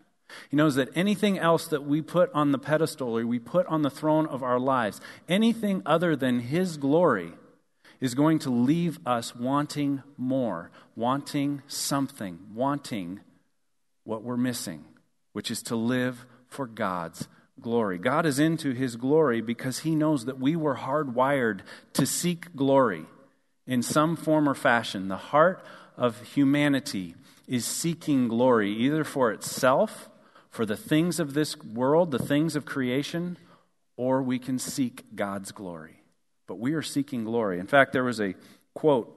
He 0.50 0.56
knows 0.56 0.74
that 0.74 0.88
anything 0.94 1.38
else 1.38 1.66
that 1.68 1.84
we 1.84 2.02
put 2.02 2.30
on 2.32 2.52
the 2.52 2.58
pedestal 2.58 3.18
or 3.18 3.26
we 3.26 3.38
put 3.38 3.66
on 3.66 3.82
the 3.82 3.90
throne 3.90 4.26
of 4.26 4.42
our 4.42 4.58
lives, 4.58 5.00
anything 5.28 5.82
other 5.86 6.16
than 6.16 6.40
His 6.40 6.76
glory, 6.76 7.32
is 8.00 8.14
going 8.14 8.38
to 8.40 8.50
leave 8.50 8.98
us 9.06 9.36
wanting 9.36 10.02
more, 10.16 10.70
wanting 10.96 11.62
something, 11.66 12.38
wanting 12.54 13.20
what 14.04 14.22
we're 14.22 14.36
missing, 14.36 14.84
which 15.32 15.50
is 15.50 15.62
to 15.62 15.76
live 15.76 16.24
for 16.48 16.66
God's 16.66 17.28
glory. 17.60 17.98
God 17.98 18.26
is 18.26 18.38
into 18.38 18.72
His 18.72 18.96
glory 18.96 19.40
because 19.40 19.80
He 19.80 19.94
knows 19.94 20.24
that 20.24 20.40
we 20.40 20.56
were 20.56 20.76
hardwired 20.76 21.60
to 21.92 22.06
seek 22.06 22.54
glory 22.56 23.04
in 23.66 23.82
some 23.82 24.16
form 24.16 24.48
or 24.48 24.54
fashion. 24.54 25.08
The 25.08 25.16
heart 25.16 25.64
of 25.96 26.20
humanity 26.34 27.14
is 27.46 27.64
seeking 27.64 28.28
glory 28.28 28.72
either 28.72 29.04
for 29.04 29.30
itself 29.30 30.08
for 30.50 30.66
the 30.66 30.76
things 30.76 31.20
of 31.20 31.34
this 31.34 31.56
world, 31.58 32.10
the 32.10 32.18
things 32.18 32.56
of 32.56 32.64
creation, 32.64 33.38
or 33.96 34.22
we 34.22 34.38
can 34.38 34.58
seek 34.58 35.04
God's 35.14 35.52
glory. 35.52 36.02
But 36.46 36.58
we 36.58 36.72
are 36.74 36.82
seeking 36.82 37.24
glory. 37.24 37.60
In 37.60 37.66
fact, 37.66 37.92
there 37.92 38.04
was 38.04 38.20
a 38.20 38.34
quote 38.74 39.16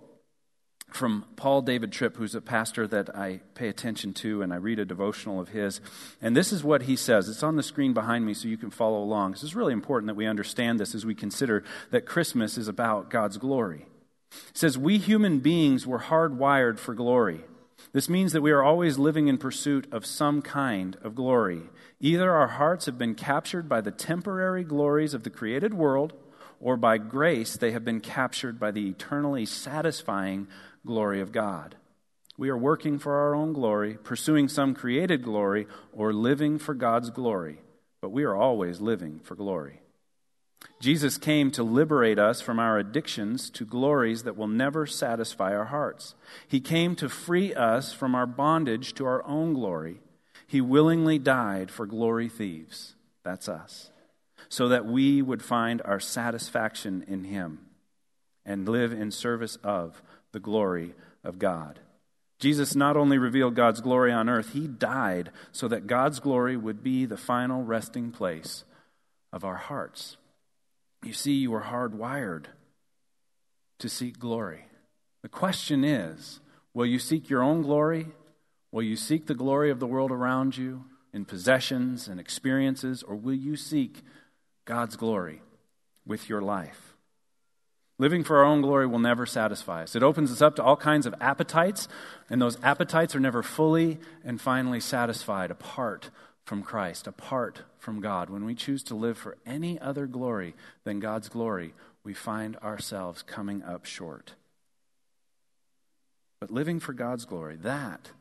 from 0.91 1.25
Paul 1.35 1.63
David 1.63 1.91
Tripp, 1.91 2.17
who's 2.17 2.35
a 2.35 2.41
pastor 2.41 2.85
that 2.87 3.17
I 3.17 3.41
pay 3.55 3.67
attention 3.67 4.13
to, 4.15 4.43
and 4.43 4.53
I 4.53 4.57
read 4.57 4.77
a 4.77 4.85
devotional 4.85 5.39
of 5.39 5.49
his. 5.49 5.81
And 6.21 6.37
this 6.37 6.53
is 6.53 6.63
what 6.63 6.83
he 6.83 6.95
says. 6.95 7.27
It's 7.27 7.41
on 7.41 7.55
the 7.55 7.63
screen 7.63 7.93
behind 7.93 8.25
me 8.25 8.35
so 8.35 8.47
you 8.47 8.57
can 8.57 8.69
follow 8.69 9.01
along. 9.01 9.31
This 9.31 9.43
is 9.43 9.55
really 9.55 9.73
important 9.73 10.07
that 10.07 10.15
we 10.15 10.27
understand 10.27 10.79
this 10.79 10.93
as 10.93 11.05
we 11.05 11.15
consider 11.15 11.63
that 11.89 12.05
Christmas 12.05 12.57
is 12.57 12.67
about 12.67 13.09
God's 13.09 13.37
glory. 13.37 13.87
He 14.31 14.37
says, 14.53 14.77
We 14.77 14.99
human 14.99 15.39
beings 15.39 15.87
were 15.87 15.99
hardwired 15.99 16.77
for 16.77 16.93
glory. 16.93 17.41
This 17.93 18.09
means 18.09 18.33
that 18.33 18.41
we 18.41 18.51
are 18.51 18.63
always 18.63 18.97
living 18.97 19.27
in 19.27 19.37
pursuit 19.37 19.87
of 19.91 20.03
some 20.03 20.41
kind 20.41 20.97
of 21.03 21.13
glory. 21.13 21.61
Either 21.99 22.31
our 22.31 22.47
hearts 22.47 22.87
have 22.87 22.97
been 22.97 23.13
captured 23.13 23.69
by 23.69 23.81
the 23.81 23.91
temporary 23.91 24.63
glories 24.63 25.13
of 25.13 25.23
the 25.23 25.29
created 25.29 25.75
world, 25.75 26.13
or 26.59 26.75
by 26.75 26.97
grace 26.97 27.55
they 27.55 27.71
have 27.71 27.85
been 27.85 27.99
captured 27.99 28.59
by 28.59 28.71
the 28.71 28.89
eternally 28.89 29.45
satisfying 29.45 30.47
glory 30.83 31.21
of 31.21 31.31
God. 31.31 31.75
We 32.35 32.49
are 32.49 32.57
working 32.57 32.97
for 32.97 33.13
our 33.13 33.35
own 33.35 33.53
glory, 33.53 33.93
pursuing 34.03 34.47
some 34.47 34.73
created 34.73 35.21
glory, 35.21 35.67
or 35.91 36.13
living 36.13 36.57
for 36.57 36.73
God's 36.73 37.11
glory, 37.11 37.61
but 38.01 38.09
we 38.09 38.23
are 38.23 38.35
always 38.35 38.81
living 38.81 39.19
for 39.19 39.35
glory. 39.35 39.82
Jesus 40.79 41.17
came 41.17 41.49
to 41.51 41.63
liberate 41.63 42.19
us 42.19 42.41
from 42.41 42.59
our 42.59 42.77
addictions 42.77 43.49
to 43.51 43.65
glories 43.65 44.23
that 44.23 44.35
will 44.35 44.49
never 44.49 44.85
satisfy 44.85 45.55
our 45.55 45.65
hearts. 45.65 46.13
He 46.47 46.59
came 46.59 46.95
to 46.97 47.07
free 47.07 47.53
us 47.53 47.93
from 47.93 48.13
our 48.15 48.25
bondage 48.25 48.93
to 48.95 49.05
our 49.05 49.25
own 49.25 49.53
glory. 49.53 50.01
He 50.45 50.59
willingly 50.59 51.19
died 51.19 51.71
for 51.71 51.85
glory 51.85 52.27
thieves. 52.27 52.95
That's 53.23 53.47
us. 53.47 53.91
So 54.49 54.67
that 54.67 54.85
we 54.85 55.21
would 55.21 55.41
find 55.41 55.81
our 55.85 56.01
satisfaction 56.01 57.05
in 57.07 57.23
Him 57.23 57.59
and 58.45 58.67
live 58.67 58.91
in 58.91 59.09
service 59.09 59.55
of 59.63 60.01
the 60.33 60.39
glory 60.41 60.95
of 61.23 61.39
God. 61.39 61.79
Jesus 62.39 62.75
not 62.75 62.97
only 62.97 63.17
revealed 63.17 63.55
God's 63.55 63.79
glory 63.79 64.11
on 64.11 64.27
earth, 64.27 64.51
He 64.51 64.67
died 64.67 65.31
so 65.53 65.69
that 65.69 65.87
God's 65.87 66.19
glory 66.19 66.57
would 66.57 66.83
be 66.83 67.05
the 67.05 67.15
final 67.15 67.63
resting 67.63 68.11
place 68.11 68.65
of 69.31 69.45
our 69.45 69.55
hearts. 69.55 70.17
You 71.03 71.13
see, 71.13 71.33
you 71.33 71.53
are 71.53 71.63
hardwired 71.63 72.45
to 73.79 73.89
seek 73.89 74.19
glory. 74.19 74.65
The 75.21 75.29
question 75.29 75.83
is 75.83 76.39
will 76.73 76.85
you 76.85 76.99
seek 76.99 77.29
your 77.29 77.43
own 77.43 77.61
glory? 77.61 78.07
Will 78.71 78.83
you 78.83 78.95
seek 78.95 79.27
the 79.27 79.35
glory 79.35 79.69
of 79.69 79.79
the 79.79 79.87
world 79.87 80.11
around 80.11 80.57
you 80.57 80.85
in 81.13 81.25
possessions 81.25 82.07
and 82.07 82.19
experiences? 82.19 83.03
Or 83.03 83.15
will 83.15 83.35
you 83.35 83.55
seek 83.55 84.01
God's 84.65 84.95
glory 84.95 85.41
with 86.05 86.27
your 86.27 86.41
life? 86.41 86.95
Living 87.99 88.23
for 88.23 88.37
our 88.37 88.43
own 88.43 88.61
glory 88.61 88.87
will 88.87 88.99
never 88.99 89.25
satisfy 89.25 89.83
us. 89.83 89.95
It 89.95 90.01
opens 90.01 90.31
us 90.31 90.41
up 90.41 90.55
to 90.55 90.63
all 90.63 90.75
kinds 90.75 91.05
of 91.05 91.13
appetites, 91.21 91.87
and 92.29 92.41
those 92.41 92.57
appetites 92.63 93.15
are 93.15 93.19
never 93.19 93.43
fully 93.43 93.99
and 94.25 94.41
finally 94.41 94.79
satisfied 94.79 95.51
apart 95.51 96.09
from 96.43 96.63
Christ, 96.63 97.07
apart 97.07 97.61
from 97.77 98.01
God, 98.01 98.29
when 98.29 98.45
we 98.45 98.55
choose 98.55 98.83
to 98.83 98.95
live 98.95 99.17
for 99.17 99.37
any 99.45 99.79
other 99.79 100.07
glory 100.07 100.55
than 100.83 100.99
God's 100.99 101.29
glory, 101.29 101.73
we 102.03 102.13
find 102.13 102.57
ourselves 102.57 103.23
coming 103.23 103.63
up 103.63 103.85
short. 103.85 104.33
But 106.39 106.51
living 106.51 106.79
for 106.79 106.93
God's 106.93 107.25
glory, 107.25 107.55
that, 107.57 108.11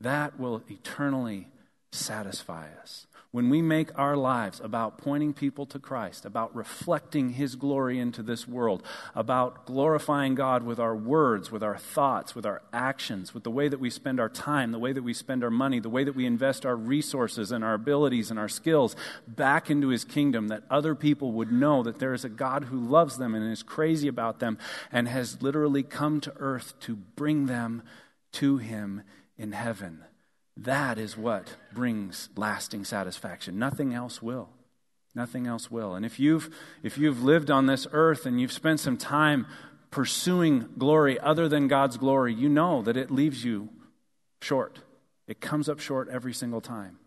that 0.00 0.38
will 0.38 0.62
eternally 0.68 1.48
satisfy 1.92 2.68
us 2.80 3.06
when 3.30 3.50
we 3.50 3.60
make 3.60 3.96
our 3.98 4.16
lives 4.16 4.58
about 4.58 4.96
pointing 4.96 5.34
people 5.34 5.66
to 5.66 5.78
Christ, 5.78 6.24
about 6.24 6.54
reflecting 6.56 7.30
His 7.30 7.56
glory 7.56 7.98
into 7.98 8.22
this 8.22 8.48
world, 8.48 8.82
about 9.14 9.66
glorifying 9.66 10.34
God 10.34 10.62
with 10.62 10.80
our 10.80 10.96
words, 10.96 11.52
with 11.52 11.62
our 11.62 11.76
thoughts, 11.76 12.34
with 12.34 12.46
our 12.46 12.62
actions, 12.72 13.34
with 13.34 13.44
the 13.44 13.50
way 13.50 13.68
that 13.68 13.80
we 13.80 13.90
spend 13.90 14.18
our 14.18 14.30
time, 14.30 14.72
the 14.72 14.78
way 14.78 14.94
that 14.94 15.02
we 15.02 15.12
spend 15.12 15.44
our 15.44 15.50
money, 15.50 15.78
the 15.78 15.90
way 15.90 16.04
that 16.04 16.16
we 16.16 16.24
invest 16.24 16.64
our 16.64 16.76
resources 16.76 17.52
and 17.52 17.62
our 17.62 17.74
abilities 17.74 18.30
and 18.30 18.38
our 18.38 18.48
skills 18.48 18.96
back 19.26 19.68
into 19.68 19.88
His 19.88 20.06
kingdom, 20.06 20.48
that 20.48 20.64
other 20.70 20.94
people 20.94 21.32
would 21.32 21.52
know 21.52 21.82
that 21.82 21.98
there 21.98 22.14
is 22.14 22.24
a 22.24 22.30
God 22.30 22.64
who 22.64 22.80
loves 22.80 23.18
them 23.18 23.34
and 23.34 23.52
is 23.52 23.62
crazy 23.62 24.08
about 24.08 24.38
them 24.38 24.56
and 24.90 25.06
has 25.06 25.42
literally 25.42 25.82
come 25.82 26.22
to 26.22 26.32
earth 26.38 26.72
to 26.80 26.96
bring 26.96 27.44
them 27.44 27.82
to 28.32 28.56
Him 28.56 29.02
in 29.36 29.52
heaven. 29.52 30.04
That 30.62 30.98
is 30.98 31.16
what 31.16 31.54
brings 31.72 32.28
lasting 32.36 32.84
satisfaction. 32.84 33.58
Nothing 33.58 33.94
else 33.94 34.20
will. 34.20 34.48
Nothing 35.14 35.46
else 35.46 35.70
will. 35.70 35.94
And 35.94 36.04
if 36.04 36.18
you've, 36.18 36.54
if 36.82 36.98
you've 36.98 37.22
lived 37.22 37.50
on 37.50 37.66
this 37.66 37.86
earth 37.92 38.26
and 38.26 38.40
you've 38.40 38.52
spent 38.52 38.80
some 38.80 38.96
time 38.96 39.46
pursuing 39.90 40.68
glory 40.76 41.18
other 41.20 41.48
than 41.48 41.68
God's 41.68 41.96
glory, 41.96 42.34
you 42.34 42.48
know 42.48 42.82
that 42.82 42.96
it 42.96 43.10
leaves 43.10 43.44
you 43.44 43.68
short. 44.42 44.80
It 45.28 45.40
comes 45.40 45.68
up 45.68 45.78
short 45.78 46.08
every 46.08 46.32
single 46.32 46.60
time. 46.60 46.98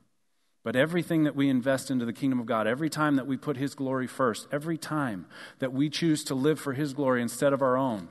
But 0.64 0.76
everything 0.76 1.24
that 1.26 1.36
we 1.36 1.50
invest 1.50 1.92
into 1.92 2.06
the 2.06 2.14
kingdom 2.14 2.40
of 2.40 2.46
God, 2.46 2.68
every 2.68 2.90
time 2.90 3.18
that 3.18 3.28
we 3.28 3.36
put 3.36 3.58
His 3.58 3.76
glory 3.76 4.08
first, 4.08 4.48
every 4.52 4.78
time 4.78 5.26
that 5.60 5.74
we 5.74 5.90
choose 5.90 6.24
to 6.26 6.36
live 6.36 6.60
for 6.60 6.74
His 6.74 6.94
glory 6.94 7.22
instead 7.22 7.52
of 7.52 7.62
our 7.62 7.76
own, 7.76 8.10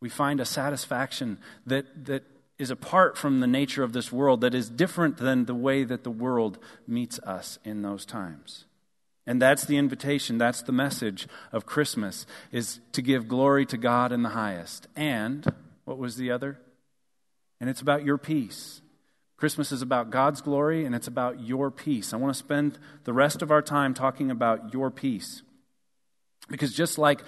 we 0.00 0.08
find 0.08 0.40
a 0.40 0.44
satisfaction 0.44 1.38
that, 1.66 2.06
that 2.06 2.24
is 2.58 2.70
apart 2.70 3.18
from 3.18 3.40
the 3.40 3.46
nature 3.46 3.82
of 3.82 3.92
this 3.92 4.12
world, 4.12 4.40
that 4.40 4.54
is 4.54 4.70
different 4.70 5.16
than 5.16 5.46
the 5.46 5.54
way 5.54 5.84
that 5.84 6.04
the 6.04 6.10
world 6.10 6.58
meets 6.86 7.18
us 7.20 7.58
in 7.64 7.82
those 7.82 8.06
times. 8.06 8.64
And 9.26 9.40
that's 9.40 9.64
the 9.64 9.76
invitation, 9.76 10.38
that's 10.38 10.62
the 10.62 10.72
message 10.72 11.26
of 11.50 11.66
Christmas, 11.66 12.26
is 12.52 12.80
to 12.92 13.02
give 13.02 13.26
glory 13.26 13.64
to 13.66 13.76
God 13.76 14.12
in 14.12 14.22
the 14.22 14.30
highest. 14.30 14.86
And, 14.94 15.50
what 15.84 15.98
was 15.98 16.16
the 16.16 16.30
other? 16.30 16.58
And 17.60 17.70
it's 17.70 17.80
about 17.80 18.04
your 18.04 18.18
peace. 18.18 18.82
Christmas 19.36 19.72
is 19.72 19.82
about 19.82 20.10
God's 20.10 20.40
glory 20.40 20.84
and 20.84 20.94
it's 20.94 21.08
about 21.08 21.40
your 21.40 21.70
peace. 21.70 22.12
I 22.12 22.16
want 22.16 22.34
to 22.34 22.38
spend 22.38 22.78
the 23.04 23.12
rest 23.12 23.42
of 23.42 23.50
our 23.50 23.62
time 23.62 23.94
talking 23.94 24.30
about 24.30 24.72
your 24.72 24.90
peace. 24.90 25.42
Because 26.48 26.74
just 26.74 26.98
like 26.98 27.22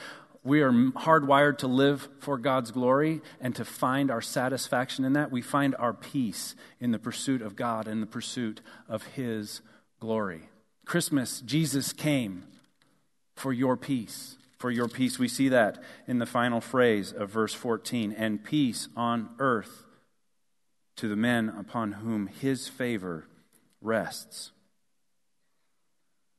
we 0.47 0.63
are 0.63 0.71
hardwired 0.71 1.59
to 1.59 1.67
live 1.67 2.09
for 2.21 2.39
God's 2.39 2.71
glory 2.71 3.21
and 3.41 3.55
to 3.57 3.65
find 3.65 4.11
our 4.11 4.23
satisfaction 4.23 5.05
in 5.05 5.13
that. 5.15 5.33
We 5.33 5.43
find 5.43 5.75
our 5.77 5.93
peace 5.93 6.55
in 6.81 6.93
the 6.93 6.99
pursuit 6.99 7.43
of 7.43 7.57
God 7.57 7.89
and 7.89 8.01
the 8.01 8.07
pursuit 8.07 8.61
of 8.89 9.03
His 9.09 9.61
glory. 9.99 10.49
Christmas, 10.85 11.41
Jesus 11.41 11.93
came 11.93 12.45
for 13.35 13.53
your 13.53 13.77
peace. 13.77 14.37
For 14.57 14.71
your 14.71 14.89
peace. 14.89 15.19
We 15.19 15.29
see 15.29 15.49
that 15.49 15.83
in 16.07 16.21
the 16.21 16.27
final 16.27 16.61
phrase 16.61 17.13
of 17.13 17.29
verse 17.29 17.53
14 17.53 18.13
and 18.13 18.43
peace 18.43 18.89
on 18.97 19.31
earth 19.39 19.85
to 20.97 21.09
the 21.09 21.17
men 21.17 21.53
upon 21.59 21.93
whom 21.93 22.29
His 22.29 22.69
favor 22.69 23.27
rests. 23.83 24.53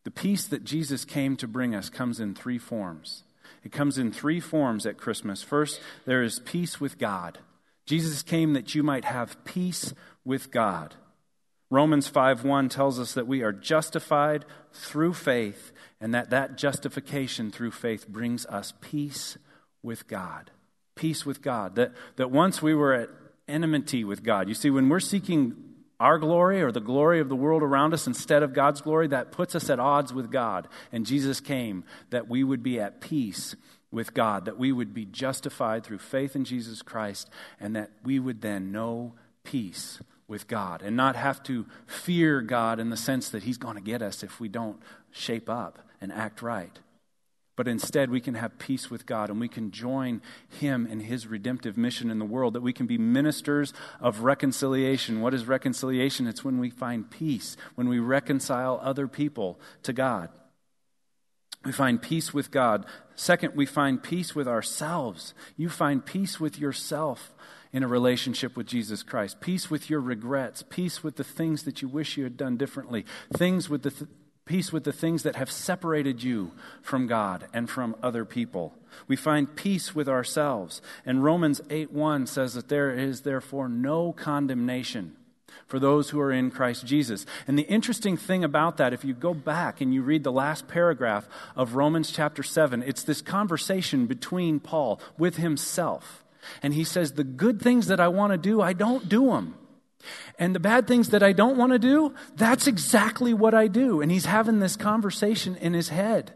The 0.06 0.12
peace 0.12 0.48
that 0.48 0.64
Jesus 0.64 1.04
came 1.04 1.36
to 1.36 1.48
bring 1.48 1.76
us 1.76 1.90
comes 1.90 2.22
in 2.22 2.34
three 2.34 2.58
forms. 2.58 3.24
It 3.68 3.74
comes 3.74 3.98
in 3.98 4.14
three 4.14 4.40
forms 4.40 4.86
at 4.86 4.96
Christmas. 4.96 5.44
First, 5.44 5.82
there 6.06 6.24
is 6.24 6.40
peace 6.40 6.80
with 6.80 6.98
God. 6.98 7.40
Jesus 7.86 8.24
came 8.24 8.54
that 8.54 8.74
you 8.74 8.82
might 8.82 9.04
have 9.04 9.44
peace 9.44 9.94
with 10.24 10.52
God. 10.52 10.96
Romans 11.70 12.08
5:1 12.08 12.70
tells 12.70 12.98
us 12.98 13.14
that 13.14 13.28
we 13.28 13.44
are 13.44 13.52
justified 13.52 14.46
through 14.72 15.16
faith 15.16 15.74
and 16.00 16.14
that 16.14 16.30
that 16.30 16.58
justification 16.58 17.52
through 17.52 17.72
faith 17.72 18.08
brings 18.08 18.46
us 18.46 18.72
peace 18.80 19.38
with 19.84 20.08
God. 20.08 20.50
Peace 20.96 21.26
with 21.26 21.42
God. 21.42 21.76
That, 21.76 21.92
that 22.16 22.32
once 22.32 22.62
we 22.62 22.74
were 22.74 22.94
at 22.94 23.10
enmity 23.50 24.06
with 24.06 24.24
God. 24.24 24.48
You 24.48 24.56
see, 24.56 24.70
when 24.70 24.88
we're 24.88 25.02
seeking 25.02 25.67
our 26.00 26.20
glory 26.20 26.62
or 26.62 26.72
the 26.72 26.80
glory 26.80 27.20
of 27.20 27.30
the 27.30 27.36
world 27.36 27.64
around 27.64 27.94
us 27.94 28.08
instead 28.08 28.44
of 28.44 28.54
God's 28.54 28.82
glory, 28.82 29.08
that 29.08 29.32
puts 29.32 29.56
us 29.56 29.70
at 29.70 29.80
odds 29.80 30.14
with 30.14 30.32
God. 30.32 30.68
And 30.92 31.06
Jesus 31.06 31.40
came 31.40 31.84
that 32.10 32.28
we 32.28 32.44
would 32.44 32.62
be 32.62 32.80
at 32.80 33.02
peace 33.02 33.56
with 33.92 34.14
God, 34.14 34.46
that 34.46 34.58
we 34.58 34.72
would 34.72 34.94
be 34.94 35.06
justified 35.06 35.84
through 35.84 36.00
faith 36.00 36.36
in 36.36 36.46
Jesus 36.46 36.82
Christ, 36.82 37.30
and 37.60 37.76
that 37.76 37.92
we 38.04 38.20
would 38.20 38.42
then 38.42 38.72
know 38.72 39.14
peace 39.44 40.00
with 40.28 40.48
God 40.48 40.82
and 40.82 40.96
not 40.96 41.16
have 41.16 41.42
to 41.44 41.66
fear 41.86 42.42
God 42.42 42.80
in 42.80 42.90
the 42.90 42.98
sense 42.98 43.30
that 43.30 43.44
He's 43.44 43.58
going 43.58 43.76
to 43.76 43.82
get 43.82 44.02
us 44.02 44.24
if 44.24 44.40
we 44.40 44.50
don't 44.50 44.78
shape 45.12 45.50
up 45.50 45.80
and 46.02 46.12
act 46.12 46.42
right. 46.42 46.80
But 47.58 47.68
instead, 47.68 48.12
we 48.12 48.22
can 48.22 48.36
have 48.36 48.60
peace 48.60 48.90
with 48.90 49.08
God 49.08 49.30
and 49.30 49.40
we 49.42 49.50
can 49.50 49.72
join 49.72 50.22
Him 50.48 50.86
in 50.86 51.02
His 51.02 51.28
redemptive 51.28 51.76
mission 51.76 52.10
in 52.12 52.20
the 52.20 52.26
world, 52.26 52.54
that 52.54 52.62
we 52.62 52.72
can 52.72 52.86
be 52.86 53.00
ministers 53.00 53.74
of 54.00 54.22
reconciliation. 54.22 55.22
What 55.22 55.34
is 55.34 55.46
reconciliation? 55.46 56.28
It's 56.28 56.46
when 56.46 56.60
we 56.60 56.70
find 56.70 57.10
peace, 57.10 57.58
when 57.74 57.90
we 57.90 57.98
reconcile 57.98 58.80
other 58.82 59.08
people 59.08 59.60
to 59.84 59.92
God. 59.92 60.30
We 61.66 61.72
find 61.72 62.00
peace 62.00 62.32
with 62.32 62.52
God. 62.52 62.86
Second, 63.16 63.56
we 63.56 63.66
find 63.66 64.02
peace 64.02 64.36
with 64.36 64.48
ourselves. 64.48 65.34
You 65.58 65.68
find 65.68 66.06
peace 66.06 66.40
with 66.40 66.60
yourself 66.60 67.34
in 67.74 67.84
a 67.84 67.88
relationship 67.88 68.56
with 68.56 68.68
Jesus 68.68 69.04
Christ. 69.04 69.42
Peace 69.42 69.70
with 69.70 69.90
your 69.90 70.00
regrets. 70.00 70.64
Peace 70.70 71.04
with 71.04 71.16
the 71.16 71.24
things 71.24 71.64
that 71.64 71.82
you 71.82 71.88
wish 71.88 72.18
you 72.18 72.24
had 72.24 72.38
done 72.38 72.56
differently. 72.56 73.06
Things 73.34 73.68
with 73.68 73.82
the 73.82 73.92
th- 73.92 74.10
peace 74.48 74.74
with 74.74 74.84
the 74.84 74.94
things 74.94 75.24
that 75.24 75.36
have 75.36 75.52
separated 75.52 76.24
you 76.24 76.52
from 76.82 77.06
God 77.06 77.48
and 77.54 77.70
from 77.70 77.96
other 78.02 78.26
people. 78.26 78.74
We 79.08 79.16
find 79.16 79.56
peace 79.56 79.94
with 79.94 80.10
ourselves. 80.10 80.82
And 81.06 81.24
Romans 81.24 81.62
8 81.70 81.92
1 81.92 82.26
says 82.28 82.54
that 82.56 82.70
there 82.70 82.92
is 82.92 83.22
therefore 83.22 83.70
no 83.70 84.14
condemnation 84.14 85.16
for 85.68 85.80
those 85.80 86.10
who 86.10 86.20
are 86.20 86.32
in 86.32 86.50
Christ 86.50 86.86
Jesus. 86.86 87.26
And 87.48 87.58
the 87.58 87.64
interesting 87.64 88.18
thing 88.18 88.44
about 88.44 88.78
that, 88.78 88.94
if 88.94 89.04
you 89.04 89.14
go 89.14 89.34
back 89.34 89.82
and 89.82 89.94
you 89.94 90.02
read 90.02 90.24
the 90.24 90.32
last 90.32 90.68
paragraph 90.68 91.28
of 91.56 91.76
Romans 91.76 92.12
chapter 92.12 92.42
7, 92.42 92.84
it's 92.84 93.04
this 93.04 93.22
conversation 93.22 94.06
between 94.06 94.60
Paul 94.60 95.00
with 95.18 95.38
himself. 95.38 96.24
And 96.64 96.74
he 96.74 96.84
says, 96.84 97.14
The 97.14 97.24
good 97.24 97.62
things 97.62 97.88
that 97.88 98.00
I 98.00 98.08
want 98.08 98.32
to 98.32 98.38
do, 98.38 98.62
I 98.62 98.74
don't 98.74 99.10
do 99.10 99.28
them. 99.28 99.56
And 100.38 100.54
the 100.54 100.60
bad 100.60 100.88
things 100.88 101.10
that 101.10 101.24
I 101.24 101.34
don't 101.34 101.58
want 101.58 101.72
to 101.72 101.80
do, 101.80 102.14
that's 102.36 102.68
exactly 102.68 103.34
what 103.34 103.54
I 103.54 103.68
do. 103.68 104.02
And 104.02 104.12
he's 104.12 104.26
having 104.26 104.60
this 104.60 104.76
conversation 104.76 105.56
in 105.56 105.74
his 105.74 105.90
head. 105.90 106.34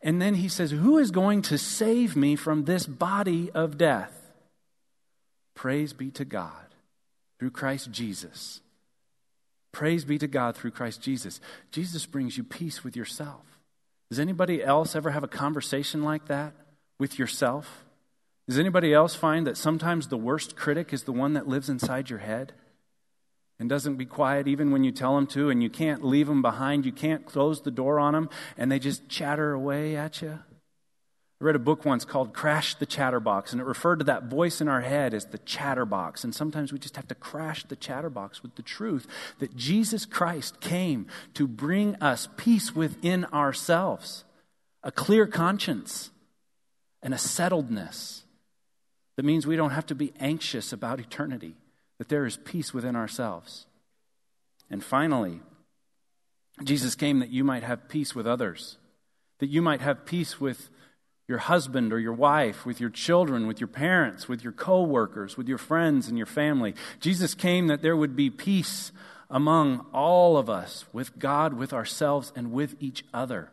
And 0.00 0.22
then 0.22 0.34
he 0.34 0.48
says, 0.48 0.70
Who 0.70 0.98
is 0.98 1.10
going 1.10 1.42
to 1.42 1.58
save 1.58 2.16
me 2.16 2.36
from 2.36 2.64
this 2.64 2.86
body 2.86 3.50
of 3.52 3.78
death? 3.78 4.12
Praise 5.54 5.92
be 5.92 6.10
to 6.12 6.24
God 6.24 6.74
through 7.38 7.50
Christ 7.50 7.90
Jesus. 7.90 8.60
Praise 9.72 10.04
be 10.04 10.18
to 10.18 10.28
God 10.28 10.56
through 10.56 10.72
Christ 10.72 11.00
Jesus. 11.00 11.40
Jesus 11.70 12.06
brings 12.06 12.36
you 12.36 12.44
peace 12.44 12.84
with 12.84 12.96
yourself. 12.96 13.44
Does 14.10 14.20
anybody 14.20 14.62
else 14.62 14.94
ever 14.94 15.10
have 15.10 15.24
a 15.24 15.28
conversation 15.28 16.02
like 16.02 16.26
that 16.26 16.52
with 16.98 17.18
yourself? 17.18 17.84
Does 18.48 18.58
anybody 18.58 18.92
else 18.92 19.14
find 19.14 19.46
that 19.46 19.56
sometimes 19.56 20.08
the 20.08 20.16
worst 20.16 20.56
critic 20.56 20.92
is 20.92 21.04
the 21.04 21.12
one 21.12 21.32
that 21.34 21.46
lives 21.46 21.68
inside 21.68 22.10
your 22.10 22.18
head 22.18 22.52
and 23.58 23.68
doesn't 23.68 23.96
be 23.96 24.04
quiet 24.04 24.48
even 24.48 24.72
when 24.72 24.82
you 24.82 24.90
tell 24.90 25.14
them 25.14 25.28
to, 25.28 25.48
and 25.48 25.62
you 25.62 25.70
can't 25.70 26.04
leave 26.04 26.26
them 26.26 26.42
behind, 26.42 26.84
you 26.84 26.92
can't 26.92 27.24
close 27.24 27.62
the 27.62 27.70
door 27.70 28.00
on 28.00 28.14
them, 28.14 28.28
and 28.56 28.70
they 28.70 28.80
just 28.80 29.08
chatter 29.08 29.52
away 29.52 29.94
at 29.96 30.20
you? 30.20 30.40
I 31.40 31.44
read 31.44 31.54
a 31.54 31.60
book 31.60 31.84
once 31.84 32.04
called 32.04 32.34
Crash 32.34 32.74
the 32.74 32.86
Chatterbox, 32.86 33.52
and 33.52 33.60
it 33.60 33.64
referred 33.64 34.00
to 34.00 34.04
that 34.06 34.24
voice 34.24 34.60
in 34.60 34.66
our 34.66 34.80
head 34.80 35.14
as 35.14 35.26
the 35.26 35.38
chatterbox. 35.38 36.24
And 36.24 36.34
sometimes 36.34 36.72
we 36.72 36.80
just 36.80 36.96
have 36.96 37.08
to 37.08 37.14
crash 37.14 37.64
the 37.64 37.76
chatterbox 37.76 38.42
with 38.42 38.56
the 38.56 38.62
truth 38.62 39.06
that 39.38 39.56
Jesus 39.56 40.04
Christ 40.04 40.60
came 40.60 41.06
to 41.34 41.46
bring 41.46 41.94
us 41.96 42.28
peace 42.36 42.74
within 42.74 43.24
ourselves, 43.26 44.24
a 44.82 44.90
clear 44.90 45.28
conscience, 45.28 46.10
and 47.02 47.14
a 47.14 47.16
settledness 47.16 48.22
that 49.16 49.24
means 49.24 49.46
we 49.46 49.56
don't 49.56 49.70
have 49.70 49.86
to 49.86 49.94
be 49.94 50.12
anxious 50.20 50.72
about 50.72 51.00
eternity, 51.00 51.56
that 51.98 52.08
there 52.08 52.24
is 52.24 52.36
peace 52.38 52.72
within 52.72 52.96
ourselves. 52.96 53.66
And 54.70 54.82
finally, 54.82 55.40
Jesus 56.62 56.94
came 56.94 57.18
that 57.20 57.30
you 57.30 57.44
might 57.44 57.62
have 57.62 57.88
peace 57.88 58.14
with 58.14 58.26
others, 58.26 58.78
that 59.38 59.48
you 59.48 59.62
might 59.62 59.80
have 59.80 60.06
peace 60.06 60.40
with 60.40 60.70
your 61.28 61.38
husband 61.38 61.92
or 61.92 61.98
your 61.98 62.12
wife, 62.12 62.66
with 62.66 62.80
your 62.80 62.90
children, 62.90 63.46
with 63.46 63.60
your 63.60 63.68
parents, 63.68 64.28
with 64.28 64.42
your 64.42 64.52
coworkers, 64.52 65.36
with 65.36 65.48
your 65.48 65.58
friends 65.58 66.08
and 66.08 66.16
your 66.16 66.26
family. 66.26 66.74
Jesus 67.00 67.34
came 67.34 67.68
that 67.68 67.82
there 67.82 67.96
would 67.96 68.16
be 68.16 68.30
peace 68.30 68.92
among 69.30 69.86
all 69.94 70.36
of 70.36 70.50
us, 70.50 70.84
with 70.92 71.18
God, 71.18 71.54
with 71.54 71.72
ourselves, 71.72 72.32
and 72.36 72.52
with 72.52 72.76
each 72.80 73.04
other 73.14 73.50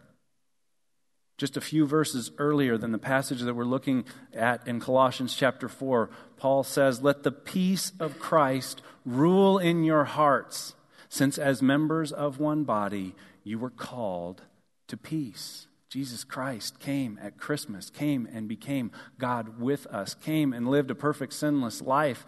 just 1.39 1.55
a 1.55 1.61
few 1.61 1.87
verses 1.87 2.31
earlier 2.37 2.77
than 2.77 2.91
the 2.91 2.97
passage 2.97 3.39
that 3.39 3.55
we're 3.55 3.63
looking 3.63 4.03
at 4.33 4.67
in 4.67 4.81
Colossians 4.81 5.33
chapter 5.33 5.69
4, 5.69 6.09
Paul 6.35 6.63
says, 6.63 7.01
Let 7.01 7.23
the 7.23 7.31
peace 7.31 7.93
of 7.97 8.19
Christ 8.19 8.81
rule 9.05 9.57
in 9.57 9.85
your 9.85 10.03
hearts, 10.03 10.75
since 11.07 11.37
as 11.37 11.61
members 11.61 12.11
of 12.11 12.39
one 12.39 12.65
body 12.65 13.15
you 13.45 13.57
were 13.57 13.69
called 13.69 14.41
to 14.89 14.97
peace. 14.97 15.67
Jesus 15.89 16.25
Christ 16.25 16.77
came 16.77 17.17
at 17.21 17.37
Christmas, 17.37 17.89
came 17.89 18.27
and 18.31 18.49
became 18.49 18.91
God 19.17 19.59
with 19.59 19.87
us, 19.87 20.13
came 20.15 20.51
and 20.51 20.67
lived 20.67 20.91
a 20.91 20.95
perfect, 20.95 21.31
sinless 21.31 21.81
life, 21.81 22.25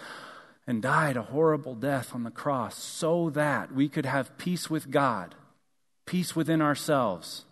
and 0.65 0.81
died 0.81 1.17
a 1.17 1.23
horrible 1.23 1.75
death 1.75 2.15
on 2.15 2.23
the 2.23 2.31
cross 2.31 2.81
so 2.81 3.29
that 3.31 3.73
we 3.73 3.89
could 3.89 4.05
have 4.05 4.37
peace 4.37 4.69
with 4.69 4.89
God, 4.89 5.35
peace 6.05 6.33
within 6.33 6.61
ourselves 6.61 7.43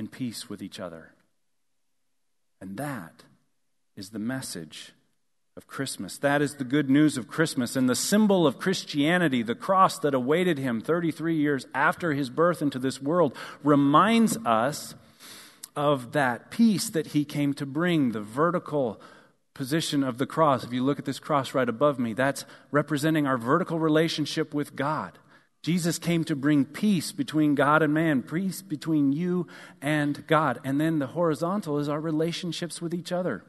and 0.00 0.10
peace 0.10 0.48
with 0.48 0.62
each 0.62 0.80
other. 0.80 1.12
And 2.60 2.76
that 2.78 3.22
is 3.96 4.10
the 4.10 4.18
message 4.18 4.92
of 5.56 5.66
Christmas. 5.66 6.16
That 6.16 6.40
is 6.40 6.54
the 6.54 6.64
good 6.64 6.88
news 6.88 7.18
of 7.18 7.28
Christmas 7.28 7.76
and 7.76 7.86
the 7.88 7.94
symbol 7.94 8.46
of 8.46 8.58
Christianity, 8.58 9.42
the 9.42 9.54
cross 9.54 9.98
that 9.98 10.14
awaited 10.14 10.58
him 10.58 10.80
33 10.80 11.36
years 11.36 11.66
after 11.74 12.14
his 12.14 12.30
birth 12.30 12.62
into 12.62 12.78
this 12.78 13.02
world, 13.02 13.36
reminds 13.62 14.38
us 14.38 14.94
of 15.76 16.12
that 16.12 16.50
peace 16.50 16.88
that 16.88 17.08
he 17.08 17.24
came 17.26 17.52
to 17.54 17.66
bring, 17.66 18.12
the 18.12 18.22
vertical 18.22 19.00
position 19.52 20.02
of 20.02 20.16
the 20.16 20.26
cross. 20.26 20.64
If 20.64 20.72
you 20.72 20.82
look 20.82 20.98
at 20.98 21.04
this 21.04 21.18
cross 21.18 21.52
right 21.52 21.68
above 21.68 21.98
me, 21.98 22.14
that's 22.14 22.46
representing 22.70 23.26
our 23.26 23.36
vertical 23.36 23.78
relationship 23.78 24.54
with 24.54 24.74
God. 24.74 25.18
Jesus 25.62 25.98
came 25.98 26.24
to 26.24 26.34
bring 26.34 26.64
peace 26.64 27.12
between 27.12 27.54
God 27.54 27.82
and 27.82 27.92
man, 27.92 28.22
peace 28.22 28.62
between 28.62 29.12
you 29.12 29.46
and 29.82 30.26
God. 30.26 30.58
And 30.64 30.80
then 30.80 30.98
the 30.98 31.08
horizontal 31.08 31.78
is 31.78 31.88
our 31.88 32.00
relationships 32.00 32.80
with 32.80 32.94
each 32.94 33.12
other. 33.12 33.44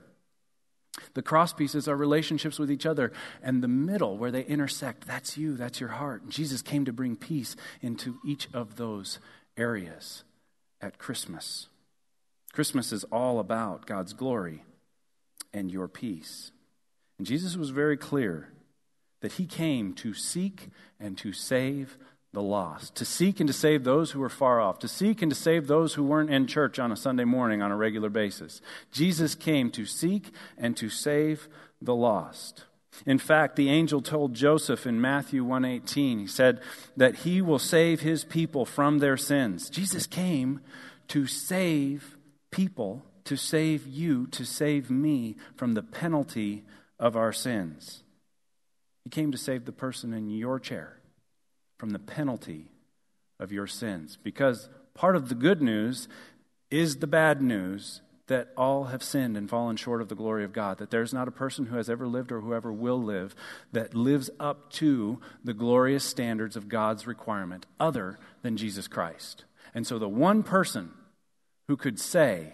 The 1.14 1.22
cross 1.22 1.54
pieces 1.54 1.88
are 1.88 1.96
relationships 1.96 2.60
with 2.60 2.70
each 2.70 2.86
other. 2.86 3.14
And 3.42 3.64
the 3.64 3.70
middle, 3.70 4.18
where 4.18 4.32
they 4.32 4.44
intersect, 4.44 5.08
that's 5.08 5.38
you, 5.38 5.56
that's 5.56 5.80
your 5.80 5.92
heart. 5.92 6.28
Jesus 6.28 6.62
came 6.62 6.84
to 6.84 6.92
bring 6.92 7.16
peace 7.16 7.56
into 7.82 8.20
each 8.26 8.50
of 8.54 8.76
those 8.76 9.20
areas 9.56 10.24
at 10.82 10.98
Christmas. 10.98 11.68
Christmas 12.52 12.92
is 12.92 13.06
all 13.06 13.40
about 13.40 13.86
God's 13.86 14.12
glory 14.12 14.66
and 15.54 15.72
your 15.72 15.88
peace. 15.88 16.52
And 17.18 17.26
Jesus 17.26 17.56
was 17.56 17.70
very 17.70 17.96
clear 17.96 18.50
that 19.22 19.34
he 19.34 19.46
came 19.46 19.94
to 19.94 20.14
seek 20.14 20.70
and 21.00 21.18
to 21.18 21.32
save 21.34 21.98
the 22.34 22.42
lost, 22.42 22.96
to 22.96 23.06
seek 23.06 23.40
and 23.40 23.48
to 23.48 23.54
save 23.54 23.84
those 23.84 24.12
who 24.12 24.20
were 24.20 24.30
far 24.30 24.62
off, 24.62 24.80
to 24.80 24.88
seek 24.88 25.22
and 25.22 25.32
to 25.32 25.36
save 25.36 25.68
those 25.68 25.96
who 25.96 26.04
weren't 26.04 26.30
in 26.30 26.48
church 26.48 26.80
on 26.80 26.92
a 26.92 26.96
Sunday 26.96 27.26
morning 27.26 27.62
on 27.62 27.72
a 27.72 27.78
regular 27.78 28.10
basis. 28.10 28.62
Jesus 28.92 29.36
came 29.36 29.70
to 29.72 29.86
seek 29.86 30.32
and 30.58 30.78
to 30.78 30.90
save 30.90 31.50
the 31.82 31.96
lost. 31.96 32.66
In 33.06 33.18
fact, 33.18 33.56
the 33.56 33.70
angel 33.70 34.02
told 34.02 34.34
Joseph 34.34 34.86
in 34.86 35.02
Matthew 35.02 35.44
1:18, 35.44 36.20
he 36.20 36.28
said 36.28 36.62
that 36.96 37.18
he 37.18 37.42
will 37.42 37.60
save 37.60 38.02
his 38.02 38.24
people 38.24 38.66
from 38.66 39.00
their 39.00 39.18
sins. 39.18 39.70
Jesus 39.70 40.06
came 40.06 40.62
to 41.08 41.26
save 41.26 42.18
people, 42.52 43.06
to 43.26 43.36
save 43.36 43.88
you, 43.88 44.28
to 44.28 44.46
save 44.46 44.90
me 44.90 45.36
from 45.56 45.74
the 45.74 45.84
penalty 45.84 46.64
of 47.00 47.16
our 47.16 47.34
sins. 47.34 48.04
He 49.04 49.10
came 49.10 49.32
to 49.32 49.38
save 49.38 49.66
the 49.66 49.72
person 49.72 50.14
in 50.14 50.30
your 50.30 50.60
chair 50.60 51.00
from 51.78 51.90
the 51.90 52.00
penalty 52.00 52.70
of 53.40 53.52
your 53.52 53.68
sins. 53.68 54.18
Because 54.22 54.70
part 54.94 55.16
of 55.16 55.30
the 55.30 55.36
good 55.36 55.62
news 55.62 56.08
is 56.70 56.98
the 56.98 57.08
bad 57.08 57.42
news 57.42 58.02
that 58.28 58.50
all 58.56 58.86
have 58.86 59.04
sinned 59.04 59.36
and 59.36 59.50
fallen 59.50 59.76
short 59.76 60.02
of 60.02 60.08
the 60.08 60.16
glory 60.16 60.46
of 60.46 60.54
God. 60.54 60.78
That 60.78 60.90
there's 60.90 61.14
not 61.14 61.28
a 61.28 61.32
person 61.32 61.66
who 61.66 61.76
has 61.76 61.90
ever 61.90 62.08
lived 62.08 62.32
or 62.32 62.40
whoever 62.40 62.72
will 62.72 63.02
live 63.02 63.36
that 63.74 63.94
lives 63.94 64.30
up 64.40 64.72
to 64.74 65.20
the 65.44 65.54
glorious 65.54 66.06
standards 66.06 66.56
of 66.56 66.70
God's 66.70 67.06
requirement 67.06 67.66
other 67.80 68.20
than 68.42 68.56
Jesus 68.56 68.88
Christ. 68.88 69.44
And 69.74 69.86
so 69.86 70.00
the 70.00 70.08
one 70.08 70.44
person 70.44 70.92
who 71.68 71.76
could 71.76 72.00
say, 72.00 72.54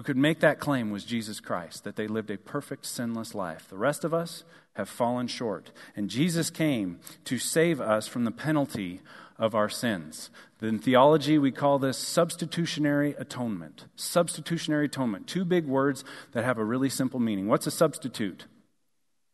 who 0.00 0.04
could 0.04 0.16
make 0.16 0.40
that 0.40 0.58
claim 0.58 0.90
was 0.90 1.04
Jesus 1.04 1.40
Christ, 1.40 1.84
that 1.84 1.96
they 1.96 2.06
lived 2.06 2.30
a 2.30 2.38
perfect, 2.38 2.86
sinless 2.86 3.34
life. 3.34 3.68
The 3.68 3.76
rest 3.76 4.02
of 4.02 4.14
us 4.14 4.44
have 4.72 4.88
fallen 4.88 5.26
short. 5.26 5.72
And 5.94 6.08
Jesus 6.08 6.48
came 6.48 7.00
to 7.26 7.36
save 7.36 7.82
us 7.82 8.08
from 8.08 8.24
the 8.24 8.30
penalty 8.30 9.02
of 9.38 9.54
our 9.54 9.68
sins. 9.68 10.30
In 10.62 10.78
theology, 10.78 11.36
we 11.36 11.52
call 11.52 11.78
this 11.78 11.98
substitutionary 11.98 13.14
atonement. 13.18 13.84
Substitutionary 13.94 14.86
atonement. 14.86 15.26
Two 15.26 15.44
big 15.44 15.66
words 15.66 16.02
that 16.32 16.44
have 16.44 16.56
a 16.56 16.64
really 16.64 16.88
simple 16.88 17.20
meaning. 17.20 17.46
What's 17.46 17.66
a 17.66 17.70
substitute? 17.70 18.46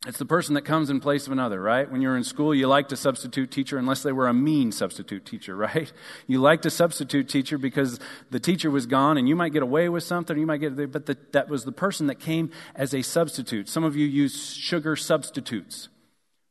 It's 0.07 0.19
the 0.19 0.25
person 0.25 0.55
that 0.55 0.63
comes 0.63 0.89
in 0.89 1.01
place 1.01 1.27
of 1.27 1.33
another, 1.33 1.61
right? 1.61 1.91
When 1.91 2.01
you're 2.01 2.17
in 2.17 2.23
school, 2.23 2.55
you 2.55 2.69
like 2.69 2.89
to 2.91 2.97
substitute 2.97 3.51
teacher 3.51 3.77
unless 3.77 4.05
they 4.05 4.13
were 4.13 4.29
a 4.29 4.35
mean 4.35 4.71
substitute 4.71 5.27
teacher, 5.27 5.57
right? 5.67 5.93
You 6.29 6.41
like 6.41 6.63
to 6.63 6.71
substitute 6.71 7.29
teacher 7.29 7.59
because 7.59 7.99
the 8.31 8.39
teacher 8.39 8.71
was 8.71 8.87
gone 8.87 9.19
and 9.19 9.29
you 9.29 9.35
might 9.35 9.53
get 9.53 9.65
away 9.65 9.89
with 9.89 10.05
something, 10.05 10.39
you 10.39 10.47
might 10.47 10.59
get, 10.59 10.93
but 10.93 11.07
the, 11.07 11.19
that 11.33 11.49
was 11.49 11.65
the 11.65 11.73
person 11.73 12.07
that 12.07 12.21
came 12.21 12.53
as 12.77 12.95
a 12.95 13.03
substitute. 13.03 13.69
Some 13.69 13.83
of 13.83 13.97
you 13.97 14.07
use 14.07 14.55
sugar 14.55 14.95
substitutes, 14.95 15.89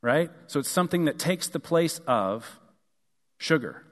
right? 0.01 0.29
So 0.47 0.59
it's 0.59 0.69
something 0.69 1.05
that 1.05 1.17
takes 1.17 1.47
the 1.47 1.59
place 1.59 2.01
of 2.05 2.59
sugar. 3.37 3.83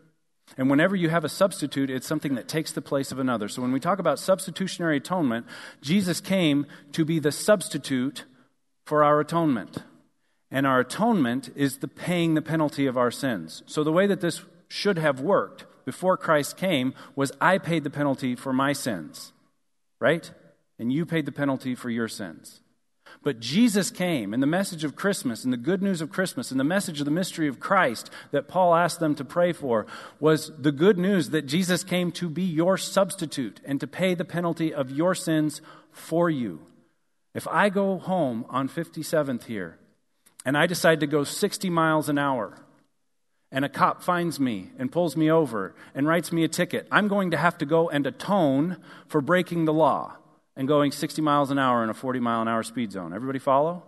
And 0.57 0.69
whenever 0.69 0.95
you 0.95 1.09
have 1.09 1.23
a 1.23 1.29
substitute, 1.29 1.89
it's 1.89 2.05
something 2.05 2.35
that 2.35 2.49
takes 2.49 2.73
the 2.73 2.81
place 2.81 3.13
of 3.13 3.17
another. 3.17 3.47
So 3.47 3.61
when 3.61 3.71
we 3.71 3.79
talk 3.79 3.99
about 3.99 4.19
substitutionary 4.19 4.97
atonement, 4.97 5.45
Jesus 5.81 6.19
came 6.19 6.65
to 6.91 7.05
be 7.05 7.19
the 7.19 7.31
substitute 7.31 8.25
for 8.85 9.03
our 9.03 9.19
atonement. 9.19 9.77
And 10.51 10.67
our 10.67 10.81
atonement 10.81 11.49
is 11.55 11.77
the 11.77 11.87
paying 11.87 12.35
the 12.35 12.41
penalty 12.41 12.85
of 12.85 12.97
our 12.97 13.11
sins. 13.11 13.63
So 13.65 13.83
the 13.83 13.91
way 13.91 14.05
that 14.07 14.21
this 14.21 14.43
should 14.67 14.97
have 14.97 15.19
worked 15.19 15.65
before 15.85 16.17
Christ 16.17 16.57
came 16.57 16.93
was 17.15 17.31
I 17.41 17.57
paid 17.57 17.83
the 17.83 17.89
penalty 17.89 18.35
for 18.35 18.53
my 18.53 18.73
sins, 18.73 19.33
right? 19.99 20.29
And 20.79 20.91
you 20.91 21.05
paid 21.05 21.25
the 21.25 21.31
penalty 21.31 21.75
for 21.75 21.89
your 21.89 22.07
sins. 22.07 22.61
But 23.21 23.39
Jesus 23.39 23.91
came, 23.91 24.33
and 24.33 24.41
the 24.41 24.47
message 24.47 24.83
of 24.83 24.95
Christmas, 24.95 25.43
and 25.43 25.53
the 25.53 25.57
good 25.57 25.81
news 25.81 26.01
of 26.01 26.09
Christmas, 26.09 26.51
and 26.51 26.59
the 26.59 26.65
message 26.65 26.99
of 26.99 27.05
the 27.05 27.11
mystery 27.11 27.47
of 27.47 27.59
Christ 27.59 28.09
that 28.31 28.47
Paul 28.47 28.75
asked 28.75 28.99
them 28.99 29.15
to 29.15 29.25
pray 29.25 29.53
for 29.53 29.85
was 30.19 30.51
the 30.57 30.71
good 30.71 30.97
news 30.97 31.29
that 31.29 31.45
Jesus 31.45 31.83
came 31.83 32.11
to 32.13 32.29
be 32.29 32.43
your 32.43 32.77
substitute 32.77 33.61
and 33.63 33.79
to 33.79 33.87
pay 33.87 34.13
the 34.13 34.25
penalty 34.25 34.73
of 34.73 34.91
your 34.91 35.15
sins 35.15 35.61
for 35.91 36.29
you. 36.29 36.59
If 37.33 37.47
I 37.47 37.69
go 37.69 37.97
home 37.97 38.45
on 38.49 38.69
57th 38.69 39.45
here 39.45 39.77
and 40.45 40.57
I 40.57 40.67
decide 40.67 40.99
to 40.99 41.07
go 41.07 41.23
60 41.23 41.69
miles 41.69 42.09
an 42.09 42.17
hour 42.17 42.59
and 43.51 43.65
a 43.65 43.69
cop 43.69 44.03
finds 44.03 44.39
me 44.39 44.71
and 44.77 44.91
pulls 44.91 45.17
me 45.17 45.31
over 45.31 45.75
and 45.95 46.07
writes 46.07 46.31
me 46.31 46.43
a 46.43 46.47
ticket, 46.47 46.87
I'm 46.91 47.07
going 47.07 47.31
to 47.31 47.37
have 47.37 47.57
to 47.59 47.65
go 47.65 47.89
and 47.89 48.05
atone 48.05 48.77
for 49.07 49.21
breaking 49.21 49.65
the 49.65 49.73
law 49.73 50.17
and 50.55 50.67
going 50.67 50.91
60 50.91 51.21
miles 51.21 51.49
an 51.49 51.57
hour 51.57 51.83
in 51.83 51.89
a 51.89 51.93
40 51.93 52.19
mile 52.19 52.41
an 52.41 52.47
hour 52.47 52.63
speed 52.63 52.91
zone. 52.91 53.13
Everybody 53.13 53.39
follow? 53.39 53.83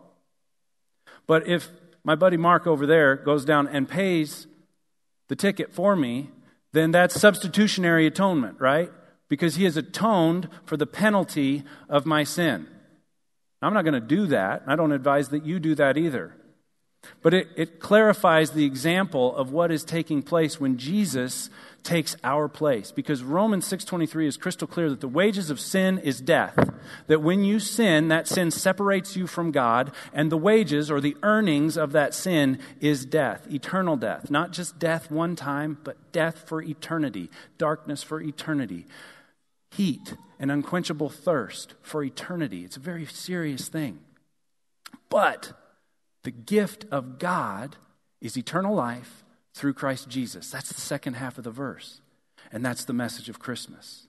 But 1.28 1.48
if 1.48 1.70
my 2.04 2.16
buddy 2.16 2.38
Mark 2.38 2.68
over 2.68 2.86
there 2.86 3.16
goes 3.16 3.46
down 3.46 3.68
and 3.68 3.88
pays 3.88 4.48
the 5.28 5.36
ticket 5.36 5.74
for 5.74 5.96
me, 5.96 6.30
then 6.72 6.92
that's 6.92 7.20
substitutionary 7.20 8.06
atonement, 8.06 8.60
right? 8.60 8.92
Because 9.28 9.56
he 9.56 9.64
has 9.64 9.78
atoned 9.78 10.50
for 10.66 10.78
the 10.78 10.86
penalty 10.86 11.64
of 11.90 12.06
my 12.06 12.24
sin. 12.24 12.68
I'm 13.66 13.74
not 13.74 13.84
going 13.84 13.96
to 13.96 14.00
do 14.00 14.28
that. 14.28 14.64
I 14.68 14.76
don't 14.76 14.92
advise 14.92 15.30
that 15.30 15.44
you 15.44 15.60
do 15.60 15.74
that 15.76 15.98
either. 15.98 16.36
But 17.24 17.34
it, 17.34 17.48
it 17.56 17.80
clarifies 17.80 18.52
the 18.52 18.66
example 18.66 19.36
of 19.36 19.52
what 19.52 19.72
is 19.72 19.84
taking 19.84 20.22
place 20.22 20.60
when 20.60 20.78
Jesus 20.78 21.50
takes 21.82 22.16
our 22.24 22.48
place 22.48 22.92
because 22.92 23.22
romans 23.22 23.70
6.23 23.70 24.26
is 24.26 24.38
crystal 24.38 24.68
clear 24.68 24.90
that 24.90 25.02
the 25.02 25.08
wages 25.08 25.52
of 25.52 25.60
sin 25.60 26.00
is 26.00 26.20
death 26.20 26.72
that 27.06 27.22
when 27.22 27.46
you 27.46 27.60
sin 27.60 28.08
that 28.08 28.28
sin 28.28 28.50
separates 28.50 29.16
you 29.16 29.28
from 29.28 29.52
god 29.52 29.92
and 30.12 30.32
the 30.32 30.38
wages 30.38 30.90
or 30.90 31.00
the 31.00 31.16
earnings 31.22 31.78
of 31.78 31.92
that 31.92 32.16
sin 32.16 32.58
is 32.82 33.06
death 33.06 33.46
eternal 33.52 33.96
death 33.96 34.32
not 34.32 34.52
just 34.52 34.80
death 34.80 35.12
one 35.12 35.36
time 35.36 35.78
but 35.84 36.12
death 36.12 36.48
for 36.48 36.60
eternity 36.60 37.30
darkness 37.60 38.02
for 38.02 38.20
eternity 38.20 38.88
heat 39.76 40.16
and 40.40 40.52
unquenchable 40.52 41.10
thirst 41.10 41.76
for 41.82 42.04
eternity. 42.04 42.64
It's 42.64 42.78
a 42.78 42.82
very 42.82 43.06
serious 43.06 43.68
thing. 43.68 44.00
But 45.10 45.54
the 46.24 46.32
gift 46.32 46.86
of 46.92 47.20
God 47.20 47.78
is 48.22 48.38
eternal 48.38 48.76
life 48.76 49.24
through 49.54 49.74
Christ 49.74 50.10
Jesus. 50.10 50.52
That's 50.52 50.70
the 50.70 50.82
second 50.82 51.14
half 51.14 51.38
of 51.38 51.44
the 51.44 51.52
verse. 51.52 52.02
And 52.52 52.66
that's 52.66 52.86
the 52.86 52.94
message 52.94 53.30
of 53.30 53.40
Christmas. 53.40 54.08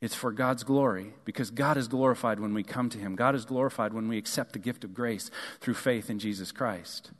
It's 0.00 0.14
for 0.14 0.30
God's 0.30 0.62
glory 0.62 1.14
because 1.24 1.50
God 1.50 1.76
is 1.76 1.88
glorified 1.88 2.38
when 2.38 2.54
we 2.54 2.62
come 2.62 2.88
to 2.90 2.98
Him. 2.98 3.16
God 3.16 3.34
is 3.34 3.44
glorified 3.44 3.92
when 3.92 4.08
we 4.08 4.18
accept 4.18 4.52
the 4.52 4.58
gift 4.58 4.84
of 4.84 4.94
grace 4.94 5.30
through 5.60 5.74
faith 5.74 6.08
in 6.08 6.18
Jesus 6.18 6.52
Christ. 6.52 7.10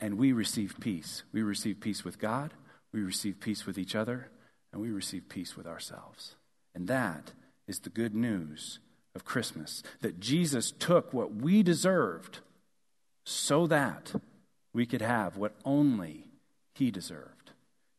And 0.00 0.16
we 0.16 0.32
receive 0.32 0.76
peace. 0.80 1.24
We 1.32 1.42
receive 1.42 1.80
peace 1.80 2.04
with 2.04 2.18
God, 2.18 2.54
we 2.92 3.00
receive 3.02 3.40
peace 3.40 3.66
with 3.66 3.76
each 3.78 3.94
other, 3.94 4.30
and 4.72 4.80
we 4.80 4.90
receive 4.90 5.28
peace 5.28 5.56
with 5.56 5.66
ourselves. 5.66 6.35
And 6.76 6.88
that 6.88 7.32
is 7.66 7.80
the 7.80 7.90
good 7.90 8.14
news 8.14 8.80
of 9.14 9.24
Christmas 9.24 9.82
that 10.02 10.20
Jesus 10.20 10.70
took 10.70 11.12
what 11.14 11.34
we 11.34 11.62
deserved 11.62 12.40
so 13.24 13.66
that 13.66 14.12
we 14.74 14.84
could 14.84 15.00
have 15.00 15.38
what 15.38 15.54
only 15.64 16.28
He 16.74 16.90
deserved. 16.90 17.52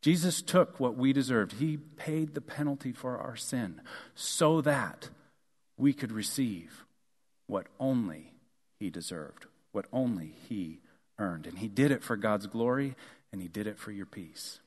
Jesus 0.04 0.44
took 0.44 0.80
what 0.80 0.96
we 0.96 1.12
deserved. 1.12 1.54
He 1.54 1.76
paid 1.76 2.36
the 2.36 2.40
penalty 2.40 2.92
for 2.92 3.18
our 3.18 3.36
sin 3.36 3.82
so 4.14 4.62
that 4.62 5.10
we 5.76 5.92
could 5.92 6.12
receive 6.12 6.86
what 7.48 7.66
only 7.80 8.32
He 8.80 8.92
deserved, 8.92 9.48
what 9.72 9.88
only 9.92 10.36
He 10.48 10.82
earned. 11.18 11.48
And 11.48 11.58
He 11.58 11.68
did 11.68 11.90
it 11.90 12.04
for 12.04 12.16
God's 12.16 12.46
glory, 12.46 12.96
and 13.34 13.42
He 13.42 13.48
did 13.48 13.66
it 13.66 13.80
for 13.80 13.92
your 13.92 14.06
peace. 14.06 14.60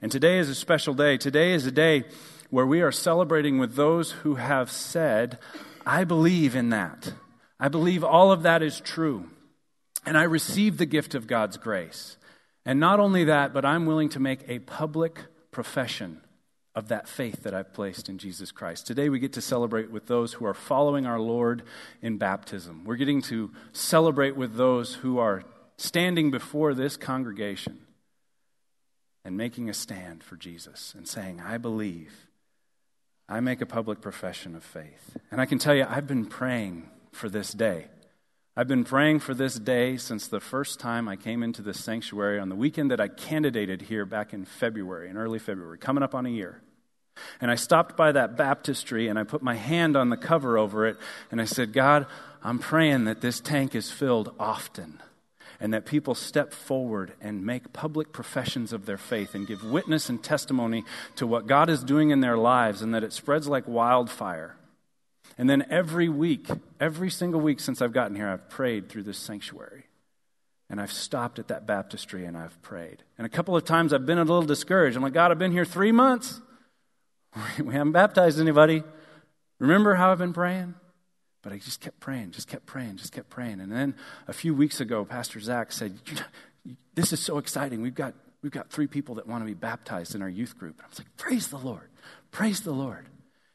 And 0.00 0.12
today 0.12 0.38
is 0.38 0.48
a 0.48 0.54
special 0.54 0.94
day. 0.94 1.16
Today 1.16 1.52
is 1.52 1.66
a 1.66 1.72
day 1.72 2.04
where 2.50 2.66
we 2.66 2.82
are 2.82 2.92
celebrating 2.92 3.58
with 3.58 3.74
those 3.74 4.12
who 4.12 4.36
have 4.36 4.70
said, 4.70 5.38
I 5.84 6.04
believe 6.04 6.54
in 6.54 6.70
that. 6.70 7.12
I 7.58 7.68
believe 7.68 8.04
all 8.04 8.30
of 8.30 8.42
that 8.44 8.62
is 8.62 8.80
true. 8.80 9.28
And 10.06 10.16
I 10.16 10.22
receive 10.22 10.76
the 10.76 10.86
gift 10.86 11.14
of 11.14 11.26
God's 11.26 11.56
grace. 11.56 12.16
And 12.64 12.78
not 12.78 13.00
only 13.00 13.24
that, 13.24 13.52
but 13.52 13.64
I'm 13.64 13.86
willing 13.86 14.08
to 14.10 14.20
make 14.20 14.48
a 14.48 14.60
public 14.60 15.20
profession 15.50 16.20
of 16.74 16.88
that 16.88 17.08
faith 17.08 17.42
that 17.42 17.54
I've 17.54 17.72
placed 17.72 18.08
in 18.08 18.18
Jesus 18.18 18.52
Christ. 18.52 18.86
Today 18.86 19.08
we 19.08 19.18
get 19.18 19.32
to 19.32 19.40
celebrate 19.40 19.90
with 19.90 20.06
those 20.06 20.34
who 20.34 20.46
are 20.46 20.54
following 20.54 21.06
our 21.06 21.18
Lord 21.18 21.64
in 22.00 22.18
baptism. 22.18 22.84
We're 22.84 22.96
getting 22.96 23.20
to 23.22 23.50
celebrate 23.72 24.36
with 24.36 24.54
those 24.54 24.94
who 24.94 25.18
are 25.18 25.42
standing 25.76 26.30
before 26.30 26.74
this 26.74 26.96
congregation 26.96 27.80
and 29.28 29.36
making 29.36 29.68
a 29.68 29.74
stand 29.74 30.24
for 30.24 30.36
Jesus 30.36 30.94
and 30.96 31.06
saying, 31.06 31.38
I 31.38 31.58
believe. 31.58 32.28
I 33.28 33.40
make 33.40 33.60
a 33.60 33.66
public 33.66 34.00
profession 34.00 34.56
of 34.56 34.64
faith. 34.64 35.18
And 35.30 35.38
I 35.38 35.44
can 35.44 35.58
tell 35.58 35.74
you, 35.74 35.84
I've 35.86 36.06
been 36.06 36.24
praying 36.24 36.88
for 37.12 37.28
this 37.28 37.52
day. 37.52 37.88
I've 38.56 38.68
been 38.68 38.84
praying 38.84 39.20
for 39.20 39.34
this 39.34 39.56
day 39.56 39.98
since 39.98 40.28
the 40.28 40.40
first 40.40 40.80
time 40.80 41.08
I 41.08 41.16
came 41.16 41.42
into 41.42 41.60
this 41.60 41.78
sanctuary 41.78 42.40
on 42.40 42.48
the 42.48 42.54
weekend 42.54 42.90
that 42.90 43.02
I 43.02 43.08
candidated 43.08 43.82
here 43.82 44.06
back 44.06 44.32
in 44.32 44.46
February, 44.46 45.10
in 45.10 45.18
early 45.18 45.38
February, 45.38 45.76
coming 45.76 46.02
up 46.02 46.14
on 46.14 46.24
a 46.24 46.30
year. 46.30 46.62
And 47.38 47.50
I 47.50 47.56
stopped 47.56 47.98
by 47.98 48.12
that 48.12 48.34
baptistry 48.34 49.08
and 49.08 49.18
I 49.18 49.24
put 49.24 49.42
my 49.42 49.56
hand 49.56 49.94
on 49.94 50.08
the 50.08 50.16
cover 50.16 50.56
over 50.56 50.86
it 50.86 50.96
and 51.30 51.38
I 51.38 51.44
said, 51.44 51.74
God, 51.74 52.06
I'm 52.42 52.58
praying 52.58 53.04
that 53.04 53.20
this 53.20 53.40
tank 53.40 53.74
is 53.74 53.90
filled 53.90 54.34
often 54.40 55.02
and 55.60 55.74
that 55.74 55.86
people 55.86 56.14
step 56.14 56.52
forward 56.52 57.12
and 57.20 57.44
make 57.44 57.72
public 57.72 58.12
professions 58.12 58.72
of 58.72 58.86
their 58.86 58.98
faith 58.98 59.34
and 59.34 59.46
give 59.46 59.64
witness 59.64 60.08
and 60.08 60.22
testimony 60.22 60.84
to 61.16 61.26
what 61.26 61.46
God 61.46 61.68
is 61.68 61.82
doing 61.82 62.10
in 62.10 62.20
their 62.20 62.36
lives 62.36 62.80
and 62.80 62.94
that 62.94 63.02
it 63.02 63.12
spreads 63.12 63.48
like 63.48 63.66
wildfire. 63.66 64.56
And 65.36 65.50
then 65.50 65.66
every 65.68 66.08
week, 66.08 66.48
every 66.80 67.10
single 67.10 67.40
week 67.40 67.60
since 67.60 67.82
I've 67.82 67.92
gotten 67.92 68.16
here, 68.16 68.28
I've 68.28 68.48
prayed 68.48 68.88
through 68.88 69.04
this 69.04 69.18
sanctuary. 69.18 69.84
And 70.70 70.80
I've 70.80 70.92
stopped 70.92 71.38
at 71.38 71.48
that 71.48 71.66
baptistry 71.66 72.24
and 72.24 72.36
I've 72.36 72.60
prayed. 72.62 73.02
And 73.16 73.26
a 73.26 73.30
couple 73.30 73.56
of 73.56 73.64
times 73.64 73.92
I've 73.92 74.06
been 74.06 74.18
a 74.18 74.22
little 74.22 74.42
discouraged. 74.42 74.96
I'm 74.96 75.02
like, 75.02 75.14
God, 75.14 75.30
I've 75.30 75.38
been 75.38 75.52
here 75.52 75.64
three 75.64 75.92
months. 75.92 76.40
We 77.62 77.74
haven't 77.74 77.92
baptized 77.92 78.40
anybody. 78.40 78.82
Remember 79.58 79.94
how 79.94 80.10
I've 80.10 80.18
been 80.18 80.32
praying? 80.32 80.74
But 81.48 81.54
I 81.54 81.58
just 81.60 81.80
kept 81.80 81.98
praying, 81.98 82.32
just 82.32 82.46
kept 82.46 82.66
praying, 82.66 82.98
just 82.98 83.14
kept 83.14 83.30
praying. 83.30 83.60
And 83.60 83.72
then 83.72 83.94
a 84.26 84.34
few 84.34 84.54
weeks 84.54 84.82
ago, 84.82 85.06
Pastor 85.06 85.40
Zach 85.40 85.72
said, 85.72 85.98
This 86.94 87.10
is 87.10 87.20
so 87.20 87.38
exciting. 87.38 87.80
We've 87.80 87.94
got, 87.94 88.12
we've 88.42 88.52
got 88.52 88.68
three 88.68 88.86
people 88.86 89.14
that 89.14 89.26
want 89.26 89.40
to 89.40 89.46
be 89.46 89.54
baptized 89.54 90.14
in 90.14 90.20
our 90.20 90.28
youth 90.28 90.58
group. 90.58 90.74
And 90.76 90.84
I 90.84 90.88
was 90.90 90.98
like, 90.98 91.16
Praise 91.16 91.48
the 91.48 91.56
Lord. 91.56 91.88
Praise 92.32 92.60
the 92.60 92.72
Lord. 92.72 93.06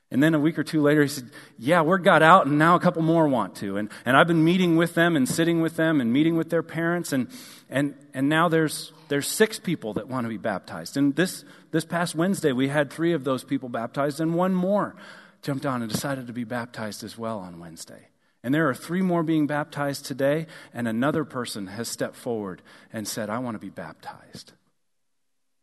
And 0.09 0.23
then 0.23 0.33
a 0.33 0.39
week 0.39 0.57
or 0.57 0.63
two 0.63 0.81
later, 0.81 1.03
he 1.03 1.07
said, 1.07 1.29
Yeah, 1.59 1.83
word 1.83 2.03
got 2.03 2.23
out, 2.23 2.47
and 2.47 2.57
now 2.57 2.73
a 2.73 2.79
couple 2.79 3.03
more 3.03 3.27
want 3.27 3.57
to. 3.57 3.77
And, 3.77 3.91
and 4.05 4.17
I've 4.17 4.25
been 4.25 4.43
meeting 4.43 4.75
with 4.75 4.95
them 4.95 5.15
and 5.15 5.29
sitting 5.29 5.61
with 5.61 5.75
them 5.75 6.01
and 6.01 6.11
meeting 6.11 6.35
with 6.35 6.49
their 6.49 6.63
parents. 6.63 7.13
And, 7.13 7.27
and, 7.69 7.93
and 8.15 8.27
now 8.27 8.49
there's, 8.49 8.91
there's 9.09 9.27
six 9.27 9.59
people 9.59 9.93
that 9.93 10.07
want 10.07 10.25
to 10.25 10.29
be 10.29 10.37
baptized. 10.37 10.97
And 10.97 11.15
this, 11.15 11.45
this 11.69 11.85
past 11.85 12.15
Wednesday, 12.15 12.53
we 12.53 12.69
had 12.69 12.89
three 12.89 13.13
of 13.13 13.23
those 13.23 13.43
people 13.43 13.69
baptized 13.69 14.19
and 14.19 14.33
one 14.33 14.55
more 14.55 14.95
jumped 15.43 15.65
on 15.65 15.81
and 15.81 15.91
decided 15.91 16.27
to 16.27 16.33
be 16.33 16.45
baptized 16.45 17.03
as 17.03 17.17
well 17.17 17.37
on 17.37 17.59
Wednesday. 17.59 18.07
And 18.43 18.53
there 18.53 18.67
are 18.67 18.73
three 18.73 19.01
more 19.01 19.23
being 19.23 19.47
baptized 19.47 20.05
today, 20.05 20.47
and 20.73 20.87
another 20.87 21.23
person 21.23 21.67
has 21.67 21.87
stepped 21.87 22.15
forward 22.15 22.61
and 22.91 23.07
said, 23.07 23.29
I 23.29 23.39
want 23.39 23.55
to 23.55 23.59
be 23.59 23.69
baptized. 23.69 24.53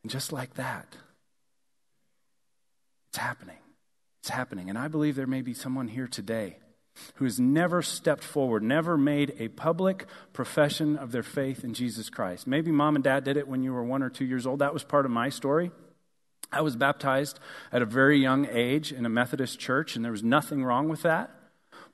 And 0.02 0.10
just 0.10 0.32
like 0.32 0.54
that, 0.54 0.96
it's 3.10 3.18
happening. 3.18 3.58
It's 4.22 4.30
happening. 4.30 4.70
And 4.70 4.78
I 4.78 4.88
believe 4.88 5.16
there 5.16 5.26
may 5.26 5.42
be 5.42 5.54
someone 5.54 5.88
here 5.88 6.06
today 6.06 6.56
who 7.14 7.24
has 7.24 7.40
never 7.40 7.82
stepped 7.82 8.24
forward, 8.24 8.62
never 8.62 8.96
made 8.96 9.34
a 9.38 9.48
public 9.48 10.06
profession 10.32 10.96
of 10.96 11.12
their 11.12 11.22
faith 11.22 11.64
in 11.64 11.74
Jesus 11.74 12.10
Christ. 12.10 12.46
Maybe 12.46 12.70
mom 12.70 12.96
and 12.96 13.04
dad 13.04 13.24
did 13.24 13.36
it 13.36 13.48
when 13.48 13.62
you 13.62 13.72
were 13.72 13.84
one 13.84 14.02
or 14.02 14.10
two 14.10 14.24
years 14.24 14.46
old. 14.46 14.60
That 14.60 14.74
was 14.74 14.84
part 14.84 15.06
of 15.06 15.10
my 15.10 15.28
story. 15.28 15.70
I 16.52 16.62
was 16.62 16.76
baptized 16.76 17.38
at 17.72 17.82
a 17.82 17.86
very 17.86 18.18
young 18.18 18.46
age 18.50 18.92
in 18.92 19.06
a 19.06 19.08
Methodist 19.08 19.58
church, 19.58 19.96
and 19.96 20.04
there 20.04 20.12
was 20.12 20.22
nothing 20.22 20.64
wrong 20.64 20.88
with 20.88 21.02
that. 21.02 21.30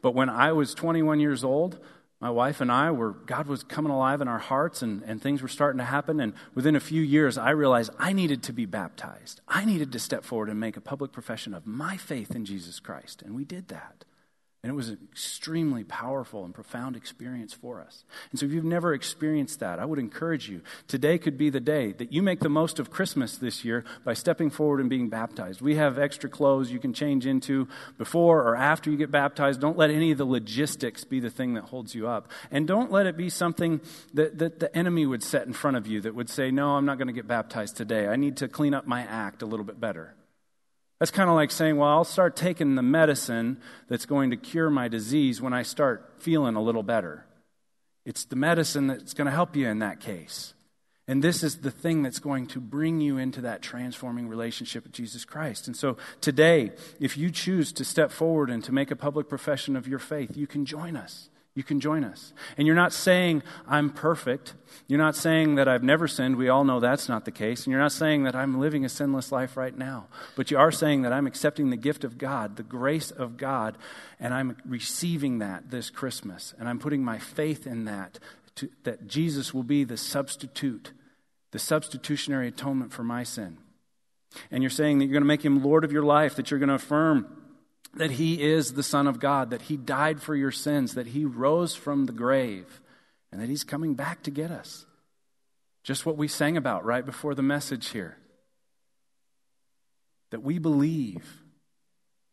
But 0.01 0.15
when 0.15 0.29
I 0.29 0.53
was 0.53 0.75
21 0.75 1.21
years 1.21 1.45
old, 1.45 1.79
my 2.21 2.31
wife 2.31 2.63
and 2.63 2.73
I 2.73 2.91
were, 2.91 3.13
God 3.13 3.47
was 3.47 3.63
coming 3.63 3.93
alive 3.93 4.23
in 4.23 4.29
our 4.29 4.39
hearts 4.39 4.81
and, 4.81 5.03
and 5.03 5.21
things 5.21 5.43
were 5.43 5.49
starting 5.49 5.79
to 5.79 5.85
happen. 5.85 6.19
And 6.19 6.33
within 6.55 6.75
a 6.75 6.81
few 6.81 7.03
years, 7.03 7.37
I 7.37 7.51
realized 7.51 7.93
I 7.99 8.15
needed 8.15 8.43
to 8.45 8.55
be 8.55 8.65
baptized. 8.65 9.43
I 9.47 9.67
needed 9.67 9.93
to 9.93 9.99
step 9.99 10.25
forward 10.25 10.49
and 10.49 10.59
make 10.59 10.79
a 10.79 10.81
public 10.81 11.13
profession 11.13 11.53
of 11.53 11.67
my 11.67 11.99
faith 11.99 12.35
in 12.35 12.47
Jesus 12.47 12.81
Christ. 12.81 13.21
And 13.21 13.35
we 13.35 13.45
did 13.45 13.69
that. 13.69 14.06
And 14.67 14.73
it 14.73 14.75
was 14.75 14.89
an 14.89 14.99
extremely 15.13 15.85
powerful 15.85 16.45
and 16.45 16.53
profound 16.53 16.97
experience 16.97 17.55
for 17.55 17.81
us. 17.81 18.03
And 18.33 18.41
so, 18.41 18.47
if 18.47 18.53
you've 18.53 18.65
never 18.65 18.95
experienced 18.95 19.61
that, 19.61 19.79
I 19.79 19.85
would 19.85 20.01
encourage 20.01 20.49
you. 20.49 20.61
Today 20.89 21.19
could 21.19 21.39
be 21.39 21.51
the 21.51 21.61
day 21.61 21.93
that 21.93 22.13
you 22.13 22.21
make 22.21 22.41
the 22.41 22.49
most 22.49 22.81
of 22.81 22.91
Christmas 22.91 23.39
this 23.39 23.65
year 23.65 23.85
by 24.05 24.13
stepping 24.13 24.51
forward 24.51 24.81
and 24.81 24.91
being 24.91 25.09
baptized. 25.09 25.61
We 25.61 25.77
have 25.77 26.01
extra 26.01 26.29
clothes 26.29 26.73
you 26.73 26.81
can 26.81 26.93
change 26.93 27.27
into 27.27 27.69
before 27.97 28.43
or 28.43 28.57
after 28.57 28.91
you 28.91 28.97
get 28.97 29.13
baptized. 29.13 29.61
Don't 29.61 29.79
let 29.79 29.91
any 29.91 30.11
of 30.11 30.19
the 30.19 30.25
logistics 30.25 31.05
be 31.05 31.21
the 31.21 31.31
thing 31.31 31.55
that 31.55 31.67
holds 31.67 31.95
you 31.95 32.09
up. 32.09 32.33
And 32.51 32.67
don't 32.67 32.91
let 32.91 33.07
it 33.07 33.17
be 33.17 33.31
something 33.31 33.81
that, 34.15 34.39
that 34.39 34.59
the 34.59 34.77
enemy 34.77 35.07
would 35.07 35.23
set 35.23 35.47
in 35.47 35.53
front 35.53 35.77
of 35.77 35.87
you 35.87 36.01
that 36.01 36.17
would 36.17 36.29
say, 36.29 36.51
No, 36.51 36.71
I'm 36.71 36.87
not 36.87 36.99
going 36.99 37.07
to 37.07 37.15
get 37.15 37.29
baptized 37.29 37.77
today. 37.77 38.09
I 38.09 38.17
need 38.17 38.37
to 38.39 38.49
clean 38.49 38.75
up 38.75 38.85
my 38.85 39.03
act 39.03 39.43
a 39.43 39.47
little 39.47 39.65
bit 39.65 39.79
better. 39.79 40.17
That's 40.99 41.11
kind 41.11 41.29
of 41.29 41.37
like 41.37 41.51
saying, 41.51 41.77
well, 41.77 41.91
I'll 41.91 42.05
start 42.05 42.37
taking 42.37 42.75
the 42.75 42.83
medicine 42.83 43.59
that's 43.89 44.07
going 44.07 44.31
to 44.31 44.37
cure 44.37 44.71
my 44.71 44.89
disease 44.89 45.43
when 45.43 45.53
I 45.53 45.63
start 45.63 46.15
feeling 46.19 46.57
a 46.57 46.63
little 46.63 46.83
better. 46.83 47.27
It's 48.05 48.25
the 48.25 48.37
medicine 48.37 48.87
that's 48.87 49.15
going 49.15 49.27
to 49.27 49.33
help 49.33 49.57
you 49.57 49.69
in 49.69 49.81
that 49.81 50.01
case. 50.01 50.55
And 51.09 51.23
this 51.23 51.43
is 51.43 51.59
the 51.59 51.71
thing 51.71 52.03
that's 52.03 52.19
going 52.19 52.47
to 52.49 52.61
bring 52.61 53.01
you 53.01 53.19
into 53.19 53.43
that 53.43 53.63
transforming 53.63 54.29
relationship 54.29 54.85
with 54.85 54.93
Jesus 54.93 55.25
Christ. 55.25 55.67
And 55.67 55.77
so 55.77 55.97
today, 56.21 56.73
if 56.99 57.17
you 57.17 57.31
choose 57.31 57.73
to 57.75 57.85
step 57.85 58.11
forward 58.11 58.51
and 58.51 58.65
to 58.65 58.73
make 58.73 58.91
a 58.91 58.97
public 58.97 59.29
profession 59.29 59.77
of 59.77 59.87
your 59.87 59.99
faith, 59.99 60.37
you 60.37 60.47
can 60.47 60.65
join 60.65 60.97
us 60.97 61.29
you 61.57 61.65
can 61.65 61.81
join 61.81 62.05
us. 62.05 62.35
And 62.59 62.67
you're 62.67 62.77
not 62.77 62.93
saying, 62.93 63.43
I'm 63.67 63.89
perfect. 63.89 64.53
You're 64.89 64.99
not 64.99 65.17
saying 65.17 65.55
that 65.55 65.67
I've 65.67 65.83
never 65.83 66.07
sinned. 66.07 66.37
We 66.37 66.51
all 66.51 66.65
know 66.65 66.81
that's 66.81 67.09
not 67.09 67.25
the 67.25 67.31
case. 67.31 67.65
And 67.65 67.73
you're 67.73 67.81
not 67.81 67.93
saying 67.93 68.25
that 68.25 68.37
I'm 68.37 68.61
living 68.61 68.85
a 68.85 68.91
sinless 68.91 69.33
life 69.33 69.57
right 69.57 69.77
now. 69.77 70.07
But 70.37 70.51
you 70.51 70.59
are 70.59 70.71
saying 70.71 71.01
that 71.03 71.15
I'm 71.15 71.27
accepting 71.27 71.71
the 71.71 71.79
gift 71.79 72.05
of 72.05 72.19
God, 72.19 72.57
the 72.57 72.63
grace 72.63 73.11
of 73.11 73.39
God, 73.39 73.79
and 74.21 74.35
I'm 74.35 74.59
receiving 74.67 75.39
that 75.39 75.71
this 75.71 75.89
Christmas. 75.89 76.55
And 76.59 76.69
I'm 76.69 76.79
putting 76.79 77.03
my 77.03 77.19
faith 77.19 77.67
in 77.67 77.87
that, 77.87 78.19
to, 78.57 78.69
that 78.85 79.07
Jesus 79.07 79.55
will 79.55 79.63
be 79.63 79.83
the 79.83 79.97
substitute, 79.97 80.93
the 81.53 81.59
substitutionary 81.59 82.49
atonement 82.49 82.93
for 82.93 83.03
my 83.03 83.23
sin. 83.23 83.57
And 84.51 84.63
you're 84.63 84.69
saying 84.69 84.99
that 84.99 85.07
you're 85.07 85.15
going 85.15 85.23
to 85.23 85.27
make 85.27 85.43
him 85.43 85.65
Lord 85.65 85.85
of 85.85 85.93
your 85.93 86.03
life, 86.03 86.35
that 86.35 86.51
you're 86.51 86.61
going 86.61 86.69
to 86.69 86.75
affirm 86.75 87.27
that 87.97 88.13
he 88.13 88.43
is 88.43 88.75
the 88.75 88.83
Son 88.83 89.07
of 89.07 89.21
God, 89.21 89.51
that 89.51 89.63
he 89.63 89.77
died 89.77 90.23
for 90.23 90.35
your 90.35 90.53
sins, 90.53 90.95
that 90.95 91.09
he 91.09 91.25
rose 91.25 91.75
from 91.75 92.07
the 92.07 92.13
grave, 92.13 92.81
and 93.33 93.41
that 93.41 93.49
he's 93.49 93.65
coming 93.65 93.95
back 93.95 94.23
to 94.23 94.31
get 94.31 94.51
us. 94.51 94.87
Just 95.83 96.05
what 96.05 96.17
we 96.17 96.29
sang 96.29 96.57
about 96.57 96.85
right 96.85 97.05
before 97.05 97.35
the 97.35 97.43
message 97.43 97.89
here. 97.89 98.17
That 100.31 100.43
we 100.43 100.59
believe 100.59 101.43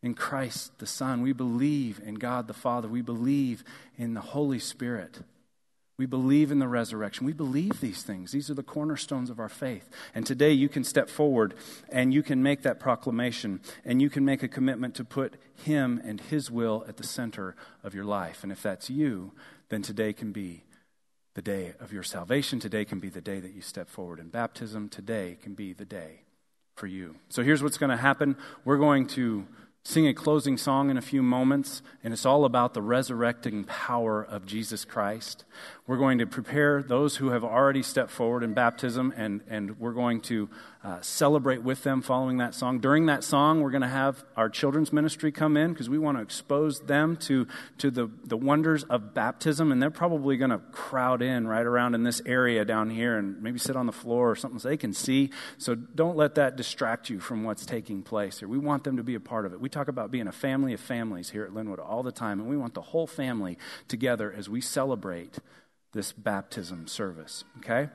in 0.02 0.14
Christ 0.14 0.78
the 0.78 0.86
Son, 0.86 1.22
we 1.22 1.32
believe 1.32 2.00
in 2.04 2.16
God 2.16 2.46
the 2.46 2.52
Father, 2.52 2.88
we 2.88 3.00
believe 3.00 3.64
in 3.96 4.14
the 4.14 4.20
Holy 4.20 4.58
Spirit. 4.58 5.20
We 5.96 6.06
believe 6.06 6.50
in 6.50 6.58
the 6.58 6.66
resurrection. 6.66 7.24
We 7.24 7.32
believe 7.32 7.80
these 7.80 8.02
things. 8.02 8.32
These 8.32 8.50
are 8.50 8.54
the 8.54 8.64
cornerstones 8.64 9.30
of 9.30 9.38
our 9.38 9.48
faith. 9.48 9.88
And 10.12 10.26
today 10.26 10.50
you 10.50 10.68
can 10.68 10.82
step 10.82 11.08
forward 11.08 11.54
and 11.88 12.12
you 12.12 12.22
can 12.22 12.42
make 12.42 12.62
that 12.62 12.80
proclamation 12.80 13.60
and 13.84 14.02
you 14.02 14.10
can 14.10 14.24
make 14.24 14.42
a 14.42 14.48
commitment 14.48 14.96
to 14.96 15.04
put 15.04 15.34
Him 15.54 16.00
and 16.04 16.20
His 16.20 16.50
will 16.50 16.84
at 16.88 16.96
the 16.96 17.06
center 17.06 17.54
of 17.84 17.94
your 17.94 18.04
life. 18.04 18.42
And 18.42 18.50
if 18.50 18.60
that's 18.60 18.90
you, 18.90 19.32
then 19.68 19.82
today 19.82 20.12
can 20.12 20.32
be 20.32 20.64
the 21.34 21.42
day 21.42 21.74
of 21.78 21.92
your 21.92 22.02
salvation. 22.02 22.58
Today 22.58 22.84
can 22.84 22.98
be 22.98 23.08
the 23.08 23.20
day 23.20 23.38
that 23.38 23.54
you 23.54 23.60
step 23.60 23.88
forward 23.88 24.18
in 24.18 24.28
baptism. 24.28 24.88
Today 24.88 25.38
can 25.40 25.54
be 25.54 25.72
the 25.72 25.84
day 25.84 26.22
for 26.74 26.88
you. 26.88 27.14
So 27.28 27.44
here's 27.44 27.62
what's 27.62 27.78
going 27.78 27.90
to 27.90 27.96
happen 27.96 28.36
we're 28.64 28.78
going 28.78 29.06
to 29.08 29.46
sing 29.86 30.08
a 30.08 30.14
closing 30.14 30.56
song 30.56 30.88
in 30.88 30.96
a 30.96 31.02
few 31.02 31.22
moments, 31.22 31.82
and 32.02 32.14
it's 32.14 32.24
all 32.24 32.46
about 32.46 32.72
the 32.72 32.80
resurrecting 32.80 33.64
power 33.64 34.24
of 34.24 34.46
Jesus 34.46 34.82
Christ. 34.84 35.44
We're 35.86 35.98
going 35.98 36.16
to 36.16 36.26
prepare 36.26 36.82
those 36.82 37.16
who 37.16 37.28
have 37.28 37.44
already 37.44 37.82
stepped 37.82 38.10
forward 38.10 38.42
in 38.42 38.54
baptism, 38.54 39.12
and, 39.18 39.42
and 39.50 39.78
we're 39.78 39.92
going 39.92 40.22
to 40.22 40.48
uh, 40.82 41.02
celebrate 41.02 41.62
with 41.62 41.82
them 41.82 42.00
following 42.00 42.38
that 42.38 42.54
song. 42.54 42.78
During 42.78 43.04
that 43.06 43.22
song, 43.22 43.60
we're 43.60 43.70
going 43.70 43.82
to 43.82 43.88
have 43.88 44.24
our 44.34 44.48
children's 44.48 44.94
ministry 44.94 45.30
come 45.30 45.58
in 45.58 45.74
because 45.74 45.90
we 45.90 45.98
want 45.98 46.16
to 46.16 46.22
expose 46.22 46.80
them 46.80 47.18
to, 47.18 47.46
to 47.76 47.90
the, 47.90 48.10
the 48.24 48.36
wonders 48.38 48.84
of 48.84 49.12
baptism, 49.12 49.70
and 49.70 49.82
they're 49.82 49.90
probably 49.90 50.38
going 50.38 50.52
to 50.52 50.58
crowd 50.72 51.20
in 51.20 51.46
right 51.46 51.66
around 51.66 51.94
in 51.94 52.02
this 52.02 52.22
area 52.24 52.64
down 52.64 52.88
here 52.88 53.18
and 53.18 53.42
maybe 53.42 53.58
sit 53.58 53.76
on 53.76 53.84
the 53.84 53.92
floor 53.92 54.30
or 54.30 54.36
something 54.36 54.58
so 54.58 54.70
they 54.70 54.78
can 54.78 54.94
see. 54.94 55.28
So 55.58 55.74
don't 55.74 56.16
let 56.16 56.36
that 56.36 56.56
distract 56.56 57.10
you 57.10 57.20
from 57.20 57.44
what's 57.44 57.66
taking 57.66 58.02
place 58.02 58.38
here. 58.38 58.48
We 58.48 58.56
want 58.56 58.84
them 58.84 58.96
to 58.96 59.02
be 59.02 59.16
a 59.16 59.20
part 59.20 59.44
of 59.44 59.52
it. 59.52 59.60
We 59.60 59.68
talk 59.68 59.88
about 59.88 60.10
being 60.10 60.28
a 60.28 60.32
family 60.32 60.72
of 60.72 60.80
families 60.80 61.28
here 61.28 61.44
at 61.44 61.52
Linwood 61.52 61.78
all 61.78 62.02
the 62.02 62.10
time, 62.10 62.40
and 62.40 62.48
we 62.48 62.56
want 62.56 62.72
the 62.72 62.80
whole 62.80 63.06
family 63.06 63.58
together 63.86 64.32
as 64.34 64.48
we 64.48 64.62
celebrate 64.62 65.40
this 65.94 66.12
baptism 66.12 66.86
service, 66.86 67.44
okay? 67.58 67.88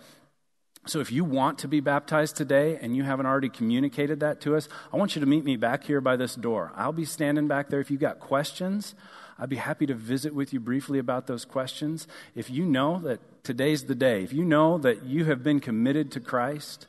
So 0.85 0.99
if 0.99 1.11
you 1.11 1.23
want 1.23 1.59
to 1.59 1.67
be 1.67 1.81
baptized 1.81 2.35
today 2.35 2.79
and 2.81 2.95
you 2.95 3.03
haven't 3.03 3.25
already 3.25 3.49
communicated 3.49 4.21
that 4.21 4.41
to 4.41 4.55
us, 4.55 4.67
I 4.91 4.97
want 4.97 5.15
you 5.15 5.19
to 5.19 5.27
meet 5.27 5.43
me 5.43 5.57
back 5.57 5.83
here 5.83 6.01
by 6.01 6.15
this 6.15 6.35
door. 6.35 6.71
I'll 6.75 6.93
be 6.93 7.05
standing 7.05 7.47
back 7.47 7.69
there. 7.69 7.79
If 7.79 7.91
you've 7.91 7.99
got 7.99 8.19
questions, 8.19 8.95
I'd 9.37 9.49
be 9.49 9.57
happy 9.57 9.85
to 9.85 9.93
visit 9.93 10.33
with 10.33 10.51
you 10.53 10.59
briefly 10.59 10.97
about 10.97 11.27
those 11.27 11.45
questions. 11.45 12.07
If 12.33 12.49
you 12.49 12.65
know 12.65 12.99
that 13.01 13.19
today's 13.43 13.83
the 13.83 13.95
day, 13.95 14.23
if 14.23 14.33
you 14.33 14.43
know 14.43 14.77
that 14.79 15.03
you 15.03 15.25
have 15.25 15.43
been 15.43 15.59
committed 15.59 16.11
to 16.13 16.19
Christ, 16.19 16.87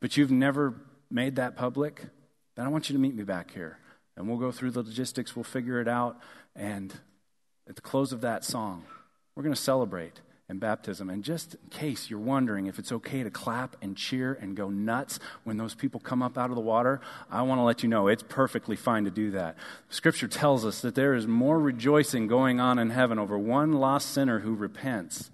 but 0.00 0.16
you've 0.16 0.30
never 0.30 0.74
made 1.10 1.36
that 1.36 1.56
public, 1.56 2.04
then 2.54 2.66
I 2.66 2.68
want 2.68 2.88
you 2.88 2.94
to 2.94 3.00
meet 3.00 3.14
me 3.14 3.24
back 3.24 3.52
here. 3.52 3.78
And 4.16 4.28
we'll 4.28 4.38
go 4.38 4.52
through 4.52 4.72
the 4.72 4.82
logistics, 4.82 5.34
we'll 5.34 5.44
figure 5.44 5.80
it 5.80 5.88
out. 5.88 6.18
And 6.54 6.94
at 7.68 7.76
the 7.76 7.82
close 7.82 8.12
of 8.12 8.20
that 8.20 8.44
song, 8.44 8.84
we're 9.34 9.42
going 9.42 9.54
to 9.54 9.60
celebrate 9.60 10.20
and 10.48 10.60
baptism. 10.60 11.08
And 11.08 11.24
just 11.24 11.54
in 11.54 11.70
case 11.70 12.10
you're 12.10 12.18
wondering 12.18 12.66
if 12.66 12.78
it's 12.78 12.92
okay 12.92 13.22
to 13.22 13.30
clap 13.30 13.76
and 13.80 13.96
cheer 13.96 14.34
and 14.40 14.56
go 14.56 14.68
nuts 14.68 15.18
when 15.44 15.56
those 15.56 15.74
people 15.74 16.00
come 16.00 16.22
up 16.22 16.36
out 16.36 16.50
of 16.50 16.56
the 16.56 16.62
water, 16.62 17.00
I 17.30 17.42
want 17.42 17.58
to 17.58 17.62
let 17.62 17.82
you 17.82 17.88
know 17.88 18.08
it's 18.08 18.22
perfectly 18.22 18.76
fine 18.76 19.04
to 19.04 19.10
do 19.10 19.30
that. 19.30 19.56
Scripture 19.88 20.28
tells 20.28 20.64
us 20.64 20.80
that 20.82 20.94
there 20.94 21.14
is 21.14 21.26
more 21.26 21.58
rejoicing 21.58 22.26
going 22.26 22.60
on 22.60 22.78
in 22.78 22.90
heaven 22.90 23.18
over 23.18 23.38
one 23.38 23.72
lost 23.72 24.10
sinner 24.10 24.40
who 24.40 24.54
repents 24.54 25.30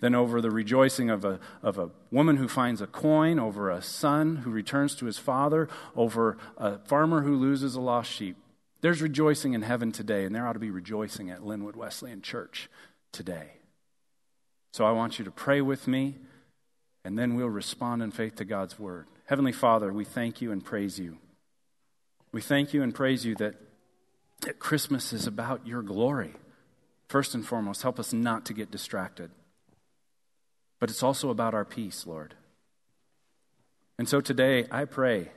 than 0.00 0.14
over 0.16 0.40
the 0.40 0.50
rejoicing 0.50 1.10
of 1.10 1.24
a, 1.24 1.38
of 1.62 1.78
a 1.78 1.90
woman 2.10 2.36
who 2.36 2.48
finds 2.48 2.80
a 2.80 2.88
coin, 2.88 3.38
over 3.38 3.70
a 3.70 3.80
son 3.80 4.36
who 4.36 4.50
returns 4.50 4.96
to 4.96 5.06
his 5.06 5.16
father, 5.16 5.68
over 5.96 6.36
a 6.56 6.78
farmer 6.80 7.22
who 7.22 7.36
loses 7.36 7.76
a 7.76 7.80
lost 7.80 8.10
sheep. 8.10 8.36
There's 8.80 9.00
rejoicing 9.00 9.52
in 9.54 9.62
heaven 9.62 9.92
today, 9.92 10.24
and 10.24 10.34
there 10.34 10.44
ought 10.44 10.54
to 10.54 10.58
be 10.58 10.72
rejoicing 10.72 11.30
at 11.30 11.46
Linwood 11.46 11.76
Wesleyan 11.76 12.20
Church 12.20 12.68
today. 13.12 13.61
So 14.72 14.86
I 14.86 14.92
want 14.92 15.18
you 15.18 15.24
to 15.26 15.30
pray 15.30 15.60
with 15.60 15.86
me, 15.86 16.16
and 17.04 17.18
then 17.18 17.34
we'll 17.34 17.48
respond 17.48 18.02
in 18.02 18.10
faith 18.10 18.36
to 18.36 18.44
God's 18.44 18.78
word. 18.78 19.06
Heavenly 19.26 19.52
Father, 19.52 19.92
we 19.92 20.04
thank 20.04 20.40
you 20.40 20.50
and 20.50 20.64
praise 20.64 20.98
you. 20.98 21.18
We 22.32 22.40
thank 22.40 22.72
you 22.72 22.82
and 22.82 22.94
praise 22.94 23.26
you 23.26 23.34
that, 23.36 23.56
that 24.40 24.58
Christmas 24.58 25.12
is 25.12 25.26
about 25.26 25.66
your 25.66 25.82
glory. 25.82 26.32
First 27.08 27.34
and 27.34 27.46
foremost, 27.46 27.82
help 27.82 28.00
us 28.00 28.14
not 28.14 28.46
to 28.46 28.54
get 28.54 28.70
distracted. 28.70 29.30
But 30.80 30.88
it's 30.88 31.02
also 31.02 31.28
about 31.28 31.52
our 31.52 31.66
peace, 31.66 32.06
Lord. 32.06 32.34
And 33.98 34.08
so 34.08 34.22
today, 34.22 34.66
I 34.70 34.86
pray 34.86 35.32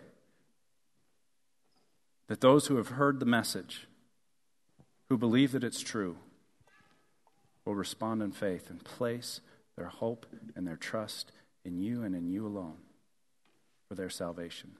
that 2.27 2.39
those 2.39 2.67
who 2.67 2.77
have 2.77 2.89
heard 2.89 3.19
the 3.19 3.25
message, 3.25 3.87
who 5.09 5.17
believe 5.17 5.51
that 5.51 5.63
it's 5.63 5.81
true, 5.81 6.15
will 7.65 7.75
respond 7.75 8.21
in 8.21 8.31
faith 8.31 8.69
and 8.69 8.83
place 8.83 9.41
their 9.75 9.87
hope 9.87 10.25
and 10.55 10.67
their 10.67 10.77
trust 10.77 11.31
in 11.63 11.77
you 11.77 12.03
and 12.03 12.15
in 12.15 12.27
you 12.27 12.45
alone 12.45 12.77
for 13.87 13.95
their 13.95 14.09
salvation. 14.09 14.77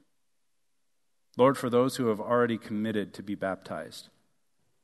Lord, 1.38 1.58
for 1.58 1.70
those 1.70 1.98
who 1.98 2.08
have 2.08 2.22
already 2.22 2.58
committed 2.58 3.14
to 3.14 3.24
be 3.24 3.36
baptized, 3.36 4.10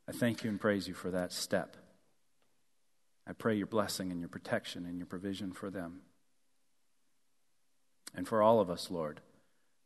I 0.07 0.11
thank 0.11 0.43
you 0.43 0.49
and 0.49 0.59
praise 0.59 0.87
you 0.87 0.93
for 0.93 1.11
that 1.11 1.31
step. 1.31 1.77
I 3.27 3.33
pray 3.33 3.55
your 3.55 3.67
blessing 3.67 4.11
and 4.11 4.19
your 4.19 4.29
protection 4.29 4.85
and 4.85 4.97
your 4.97 5.05
provision 5.05 5.53
for 5.53 5.69
them. 5.69 6.01
And 8.13 8.27
for 8.27 8.41
all 8.41 8.59
of 8.59 8.69
us, 8.69 8.91
Lord, 8.91 9.21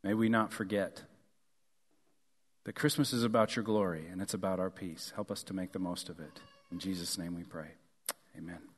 may 0.02 0.14
we 0.14 0.28
not 0.28 0.52
forget 0.52 1.02
that 2.64 2.74
Christmas 2.74 3.12
is 3.12 3.22
about 3.22 3.54
your 3.54 3.64
glory 3.64 4.06
and 4.10 4.20
it's 4.20 4.34
about 4.34 4.58
our 4.58 4.70
peace. 4.70 5.12
Help 5.14 5.30
us 5.30 5.44
to 5.44 5.54
make 5.54 5.70
the 5.70 5.78
most 5.78 6.08
of 6.08 6.18
it. 6.18 6.40
In 6.72 6.80
Jesus' 6.80 7.16
name 7.16 7.36
we 7.36 7.44
pray. 7.44 7.68
Amen. 8.38 8.75